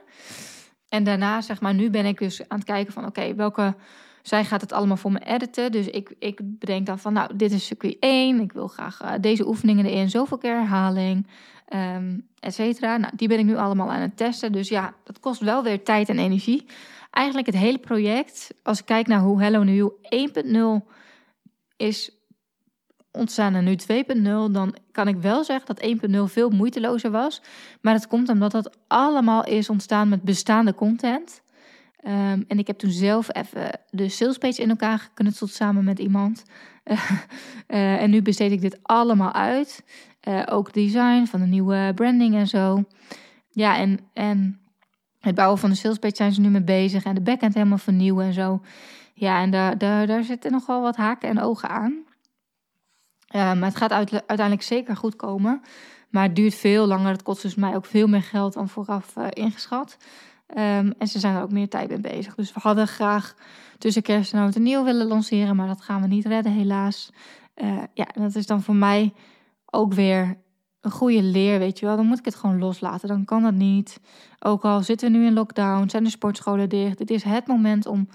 En 0.88 1.04
daarna, 1.04 1.40
zeg 1.40 1.60
maar, 1.60 1.74
nu 1.74 1.90
ben 1.90 2.06
ik 2.06 2.18
dus 2.18 2.48
aan 2.48 2.58
het 2.58 2.66
kijken 2.66 2.92
van... 2.92 3.06
oké, 3.06 3.34
welke 3.34 3.74
zij 4.22 4.44
gaat 4.44 4.60
het 4.60 4.72
allemaal 4.72 4.96
voor 4.96 5.12
me 5.12 5.18
editen. 5.18 5.72
Dus 5.72 5.86
ik, 5.86 6.14
ik 6.18 6.40
bedenk 6.42 6.86
dan 6.86 6.98
van, 6.98 7.12
nou, 7.12 7.36
dit 7.36 7.52
is 7.52 7.66
circuit 7.66 7.96
1. 8.00 8.40
Ik 8.40 8.52
wil 8.52 8.68
graag 8.68 9.02
uh, 9.02 9.12
deze 9.20 9.46
oefeningen 9.46 9.86
erin, 9.86 10.10
zoveel 10.10 10.38
keer 10.38 10.54
herhaling, 10.54 11.26
um, 11.74 12.26
et 12.40 12.54
cetera. 12.54 12.96
Nou, 12.96 13.12
die 13.16 13.28
ben 13.28 13.38
ik 13.38 13.44
nu 13.44 13.56
allemaal 13.56 13.90
aan 13.90 14.00
het 14.00 14.16
testen. 14.16 14.52
Dus 14.52 14.68
ja, 14.68 14.94
dat 15.04 15.20
kost 15.20 15.40
wel 15.40 15.62
weer 15.62 15.84
tijd 15.84 16.08
en 16.08 16.18
energie. 16.18 16.66
Eigenlijk 17.10 17.46
het 17.46 17.56
hele 17.56 17.78
project, 17.78 18.54
als 18.62 18.78
ik 18.78 18.84
kijk 18.84 19.06
naar 19.06 19.20
hoe 19.20 19.42
Hello 19.42 19.62
New 19.62 19.90
1.0 20.82 20.94
is 21.76 22.17
ontstaan 23.12 23.54
en 23.54 23.64
nu 23.64 23.76
2.0, 23.76 24.52
dan 24.52 24.76
kan 24.92 25.08
ik 25.08 25.16
wel 25.16 25.44
zeggen 25.44 25.66
dat 25.66 26.08
1.0 26.10 26.32
veel 26.32 26.50
moeitelozer 26.50 27.10
was. 27.10 27.42
Maar 27.80 27.94
dat 27.94 28.06
komt 28.06 28.28
omdat 28.28 28.50
dat 28.50 28.76
allemaal 28.86 29.44
is 29.44 29.68
ontstaan 29.68 30.08
met 30.08 30.22
bestaande 30.22 30.74
content. 30.74 31.42
Um, 32.06 32.44
en 32.48 32.58
ik 32.58 32.66
heb 32.66 32.78
toen 32.78 32.90
zelf 32.90 33.34
even 33.34 33.80
de 33.90 34.08
salespage 34.08 34.62
in 34.62 34.68
elkaar 34.68 34.98
geknutseld 34.98 35.50
samen 35.50 35.84
met 35.84 35.98
iemand. 35.98 36.42
Uh, 36.84 37.00
en 38.02 38.10
nu 38.10 38.22
besteed 38.22 38.52
ik 38.52 38.60
dit 38.60 38.78
allemaal 38.82 39.32
uit. 39.32 39.84
Uh, 40.28 40.42
ook 40.50 40.72
design 40.72 41.24
van 41.24 41.40
de 41.40 41.46
nieuwe 41.46 41.92
branding 41.94 42.34
en 42.34 42.46
zo. 42.46 42.84
Ja, 43.50 43.76
en, 43.76 43.98
en 44.12 44.60
het 45.18 45.34
bouwen 45.34 45.58
van 45.58 45.70
de 45.70 45.76
salespage 45.76 46.16
zijn 46.16 46.32
ze 46.32 46.40
nu 46.40 46.48
mee 46.48 46.62
bezig. 46.62 47.04
En 47.04 47.14
de 47.14 47.20
backend 47.20 47.54
helemaal 47.54 47.78
vernieuwen 47.78 48.26
en 48.26 48.32
zo. 48.32 48.60
Ja, 49.14 49.40
en 49.40 49.50
daar, 49.50 49.78
daar, 49.78 50.06
daar 50.06 50.24
zitten 50.24 50.52
nogal 50.52 50.82
wat 50.82 50.96
haken 50.96 51.28
en 51.28 51.40
ogen 51.40 51.68
aan. 51.68 52.04
Maar 53.32 53.64
het 53.64 53.76
gaat 53.76 53.92
uiteindelijk 53.92 54.62
zeker 54.62 54.96
goed 54.96 55.16
komen. 55.16 55.60
Maar 56.08 56.22
het 56.22 56.36
duurt 56.36 56.54
veel 56.54 56.86
langer. 56.86 57.10
Het 57.10 57.22
kost 57.22 57.42
dus 57.42 57.54
mij 57.54 57.74
ook 57.74 57.86
veel 57.86 58.06
meer 58.06 58.22
geld 58.22 58.52
dan 58.52 58.68
vooraf 58.68 59.16
ingeschat. 59.30 59.96
Um, 60.50 60.94
en 60.98 61.06
ze 61.08 61.18
zijn 61.18 61.36
er 61.36 61.42
ook 61.42 61.52
meer 61.52 61.68
tijd 61.68 61.88
mee 61.88 62.00
bezig. 62.00 62.34
Dus 62.34 62.52
we 62.52 62.60
hadden 62.60 62.88
graag 62.88 63.34
tussen 63.78 64.02
kerst 64.02 64.32
en 64.32 64.40
oud 64.40 64.54
en 64.54 64.62
nieuw 64.62 64.84
willen 64.84 65.06
lanceren, 65.06 65.56
maar 65.56 65.66
dat 65.66 65.80
gaan 65.80 66.00
we 66.00 66.06
niet 66.06 66.26
redden 66.26 66.52
helaas. 66.52 67.12
Uh, 67.56 67.82
ja, 67.94 68.06
en 68.14 68.22
dat 68.22 68.34
is 68.34 68.46
dan 68.46 68.62
voor 68.62 68.74
mij 68.74 69.12
ook 69.66 69.94
weer 69.94 70.36
een 70.80 70.90
goede 70.90 71.22
leer, 71.22 71.58
weet 71.58 71.78
je 71.78 71.86
wel. 71.86 71.96
Dan 71.96 72.06
moet 72.06 72.18
ik 72.18 72.24
het 72.24 72.34
gewoon 72.34 72.58
loslaten, 72.58 73.08
dan 73.08 73.24
kan 73.24 73.42
dat 73.42 73.54
niet. 73.54 74.00
Ook 74.38 74.64
al 74.64 74.82
zitten 74.82 75.12
we 75.12 75.18
nu 75.18 75.26
in 75.26 75.32
lockdown, 75.32 75.88
zijn 75.88 76.04
de 76.04 76.10
sportscholen 76.10 76.68
dicht. 76.68 76.98
Het 76.98 77.10
is 77.10 77.22
het 77.22 77.46
moment 77.46 77.86
om 77.86 78.08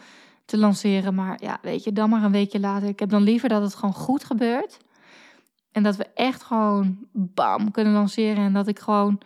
te 0.45 0.57
lanceren, 0.57 1.15
maar 1.15 1.37
ja, 1.41 1.59
weet 1.61 1.83
je, 1.83 1.91
dan 1.91 2.09
maar 2.09 2.23
een 2.23 2.31
weekje 2.31 2.59
later. 2.59 2.87
Ik 2.87 2.99
heb 2.99 3.09
dan 3.09 3.21
liever 3.21 3.49
dat 3.49 3.61
het 3.61 3.75
gewoon 3.75 3.93
goed 3.93 4.23
gebeurt. 4.23 4.77
En 5.73 5.83
dat 5.83 5.95
we 5.95 6.07
echt 6.13 6.43
gewoon 6.43 6.97
bam 7.11 7.71
kunnen 7.71 7.93
lanceren 7.93 8.43
en 8.43 8.53
dat 8.53 8.67
ik 8.67 8.79
gewoon 8.79 9.21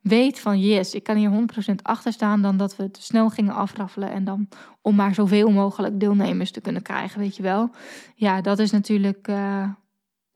weet 0.00 0.40
van 0.40 0.60
yes, 0.60 0.94
ik 0.94 1.02
kan 1.02 1.16
hier 1.16 1.30
100% 1.70 1.74
achter 1.82 2.12
staan 2.12 2.42
dan 2.42 2.56
dat 2.56 2.76
we 2.76 2.82
het 2.82 2.98
snel 3.00 3.28
gingen 3.28 3.54
afraffelen 3.54 4.10
en 4.10 4.24
dan 4.24 4.48
om 4.82 4.94
maar 4.94 5.14
zoveel 5.14 5.50
mogelijk 5.50 6.00
deelnemers 6.00 6.50
te 6.50 6.60
kunnen 6.60 6.82
krijgen, 6.82 7.20
weet 7.20 7.36
je 7.36 7.42
wel. 7.42 7.70
Ja, 8.14 8.40
dat 8.40 8.58
is 8.58 8.70
natuurlijk 8.70 9.28
uh, 9.28 9.70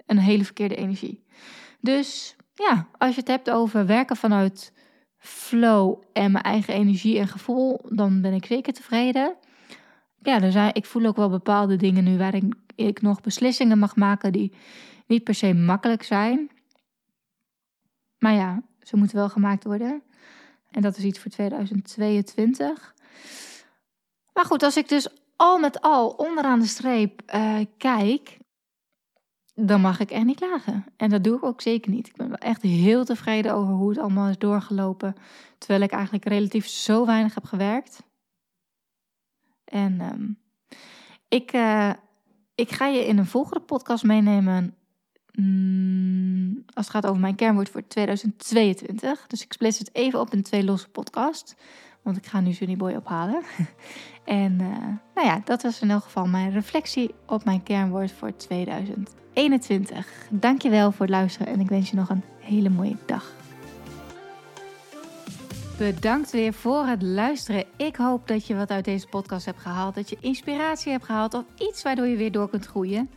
een 0.07 0.18
hele 0.18 0.44
verkeerde 0.44 0.77
energie. 0.77 1.25
Dus 1.81 2.37
ja, 2.55 2.88
als 2.98 3.14
je 3.14 3.20
het 3.20 3.29
hebt 3.29 3.51
over 3.51 3.87
werken 3.87 4.16
vanuit 4.16 4.72
flow 5.16 6.03
en 6.12 6.33
mijn 6.33 6.44
eigen 6.44 6.75
energie 6.75 7.18
en 7.18 7.29
gevoel, 7.29 7.81
dan 7.88 8.20
ben 8.20 8.33
ik 8.33 8.46
zeker 8.46 8.72
tevreden. 8.72 9.35
Ja, 10.22 10.40
er 10.40 10.53
zijn, 10.53 10.75
ik 10.75 10.87
voel 10.87 11.07
ook 11.07 11.16
wel 11.16 11.31
bepaalde 11.31 11.77
dingen 11.77 12.05
nu 12.05 12.18
waarin 12.18 12.53
ik 12.75 13.03
nog 13.03 13.20
beslissingen 13.20 13.79
mag 13.79 13.96
maken 13.96 14.33
die 14.33 14.53
niet 15.06 15.24
per 15.24 15.34
se 15.34 15.54
makkelijk 15.54 16.02
zijn. 16.02 16.50
Maar 18.18 18.32
ja, 18.32 18.62
ze 18.82 18.96
moeten 18.96 19.16
wel 19.16 19.28
gemaakt 19.28 19.64
worden. 19.64 20.02
En 20.70 20.82
dat 20.82 20.96
is 20.96 21.04
iets 21.04 21.18
voor 21.18 21.30
2022. 21.30 22.94
Maar 24.32 24.44
goed, 24.44 24.62
als 24.62 24.76
ik 24.76 24.88
dus 24.88 25.08
al 25.36 25.58
met 25.58 25.80
al 25.80 26.08
onderaan 26.08 26.60
de 26.60 26.66
streep 26.66 27.22
uh, 27.34 27.58
kijk, 27.76 28.38
dan 29.54 29.80
mag 29.80 30.00
ik 30.00 30.10
echt 30.10 30.24
niet 30.24 30.36
klagen. 30.36 30.84
En 30.96 31.10
dat 31.10 31.24
doe 31.24 31.36
ik 31.36 31.44
ook 31.44 31.60
zeker 31.60 31.90
niet. 31.90 32.06
Ik 32.06 32.16
ben 32.16 32.28
wel 32.28 32.36
echt 32.36 32.62
heel 32.62 33.04
tevreden 33.04 33.54
over 33.54 33.74
hoe 33.74 33.88
het 33.88 33.98
allemaal 33.98 34.28
is 34.28 34.38
doorgelopen. 34.38 35.14
Terwijl 35.58 35.82
ik 35.82 35.90
eigenlijk 35.90 36.24
relatief 36.24 36.66
zo 36.66 37.06
weinig 37.06 37.34
heb 37.34 37.44
gewerkt. 37.44 38.02
En 39.64 40.00
um, 40.00 40.38
ik, 41.28 41.52
uh, 41.52 41.92
ik 42.54 42.70
ga 42.70 42.86
je 42.86 43.06
in 43.06 43.18
een 43.18 43.26
volgende 43.26 43.64
podcast 43.64 44.04
meenemen 44.04 44.76
Mm, 45.32 46.62
als 46.74 46.86
het 46.86 46.94
gaat 46.94 47.06
over 47.06 47.20
mijn 47.20 47.34
kernwoord 47.34 47.68
voor 47.68 47.86
2022. 47.86 49.26
Dus 49.26 49.42
ik 49.42 49.52
splits 49.52 49.78
het 49.78 49.90
even 49.92 50.20
op 50.20 50.32
in 50.32 50.42
twee 50.42 50.64
losse 50.64 50.88
podcast. 50.88 51.54
Want 52.02 52.16
ik 52.16 52.26
ga 52.26 52.40
nu 52.40 52.52
Sunny 52.52 52.76
Boy 52.76 52.94
ophalen. 52.94 53.42
en 54.24 54.52
uh, 54.52 54.68
nou 55.14 55.26
ja, 55.26 55.40
dat 55.44 55.62
was 55.62 55.80
in 55.80 55.90
elk 55.90 56.02
geval 56.02 56.26
mijn 56.26 56.52
reflectie 56.52 57.14
op 57.26 57.44
mijn 57.44 57.62
kernwoord 57.62 58.12
voor 58.12 58.36
2021. 58.36 60.06
Dankjewel 60.30 60.92
voor 60.92 61.06
het 61.06 61.14
luisteren 61.14 61.46
en 61.52 61.60
ik 61.60 61.68
wens 61.68 61.90
je 61.90 61.96
nog 61.96 62.08
een 62.08 62.24
hele 62.38 62.68
mooie 62.68 62.96
dag. 63.06 63.32
Bedankt 65.78 66.30
weer 66.30 66.52
voor 66.52 66.86
het 66.86 67.02
luisteren. 67.02 67.64
Ik 67.76 67.96
hoop 67.96 68.28
dat 68.28 68.46
je 68.46 68.54
wat 68.54 68.70
uit 68.70 68.84
deze 68.84 69.06
podcast 69.06 69.46
hebt 69.46 69.60
gehaald. 69.60 69.94
Dat 69.94 70.10
je 70.10 70.16
inspiratie 70.20 70.92
hebt 70.92 71.04
gehaald 71.04 71.34
of 71.34 71.44
iets 71.58 71.82
waardoor 71.82 72.06
je 72.06 72.16
weer 72.16 72.32
door 72.32 72.48
kunt 72.48 72.66
groeien. 72.66 73.10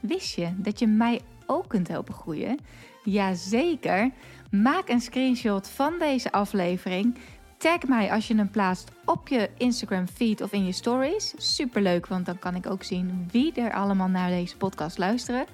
Wist 0.00 0.34
je 0.34 0.52
dat 0.56 0.78
je 0.78 0.86
mij 0.86 1.20
ook 1.46 1.68
kunt 1.68 1.88
helpen 1.88 2.14
groeien? 2.14 2.58
Jazeker. 3.04 4.10
Maak 4.50 4.88
een 4.88 5.00
screenshot 5.00 5.68
van 5.68 5.94
deze 5.98 6.32
aflevering. 6.32 7.18
Tag 7.56 7.82
mij 7.82 8.12
als 8.12 8.28
je 8.28 8.34
hem 8.34 8.50
plaatst 8.50 8.90
op 9.04 9.28
je 9.28 9.50
Instagram 9.56 10.08
feed 10.08 10.40
of 10.40 10.52
in 10.52 10.66
je 10.66 10.72
stories. 10.72 11.34
Superleuk, 11.36 12.06
want 12.06 12.26
dan 12.26 12.38
kan 12.38 12.54
ik 12.54 12.66
ook 12.66 12.82
zien 12.82 13.28
wie 13.30 13.52
er 13.52 13.72
allemaal 13.72 14.08
naar 14.08 14.30
deze 14.30 14.56
podcast 14.56 14.98
luisteren. 14.98 15.46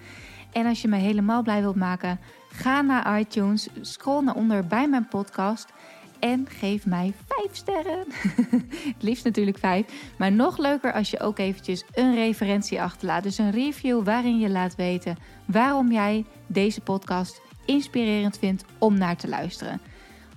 En 0.52 0.66
als 0.66 0.82
je 0.82 0.88
me 0.88 0.96
helemaal 0.96 1.42
blij 1.42 1.60
wilt 1.60 1.76
maken, 1.76 2.20
ga 2.48 2.82
naar 2.82 3.20
iTunes, 3.20 3.68
scroll 3.80 4.22
naar 4.22 4.34
onder 4.34 4.66
bij 4.66 4.88
mijn 4.88 5.08
podcast 5.08 5.72
en 6.20 6.46
geef 6.48 6.86
mij 6.86 7.12
5 7.26 7.48
sterren. 7.52 8.04
Het 8.94 9.02
liefst 9.02 9.24
natuurlijk 9.24 9.58
5. 9.58 9.86
Maar 10.18 10.32
nog 10.32 10.58
leuker 10.58 10.92
als 10.92 11.10
je 11.10 11.20
ook 11.20 11.38
eventjes 11.38 11.84
een 11.94 12.14
referentie 12.14 12.82
achterlaat. 12.82 13.22
Dus 13.22 13.38
een 13.38 13.50
review 13.50 14.04
waarin 14.04 14.38
je 14.38 14.48
laat 14.48 14.76
weten 14.76 15.16
waarom 15.46 15.92
jij 15.92 16.24
deze 16.46 16.80
podcast 16.80 17.40
inspirerend 17.64 18.38
vindt 18.38 18.64
om 18.78 18.98
naar 18.98 19.16
te 19.16 19.28
luisteren. 19.28 19.80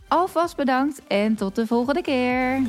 Alvast 0.08 0.56
bedankt 0.56 1.02
en 1.08 1.36
tot 1.36 1.56
de 1.56 1.68
volgende 1.68 2.02
keer. 2.02 2.62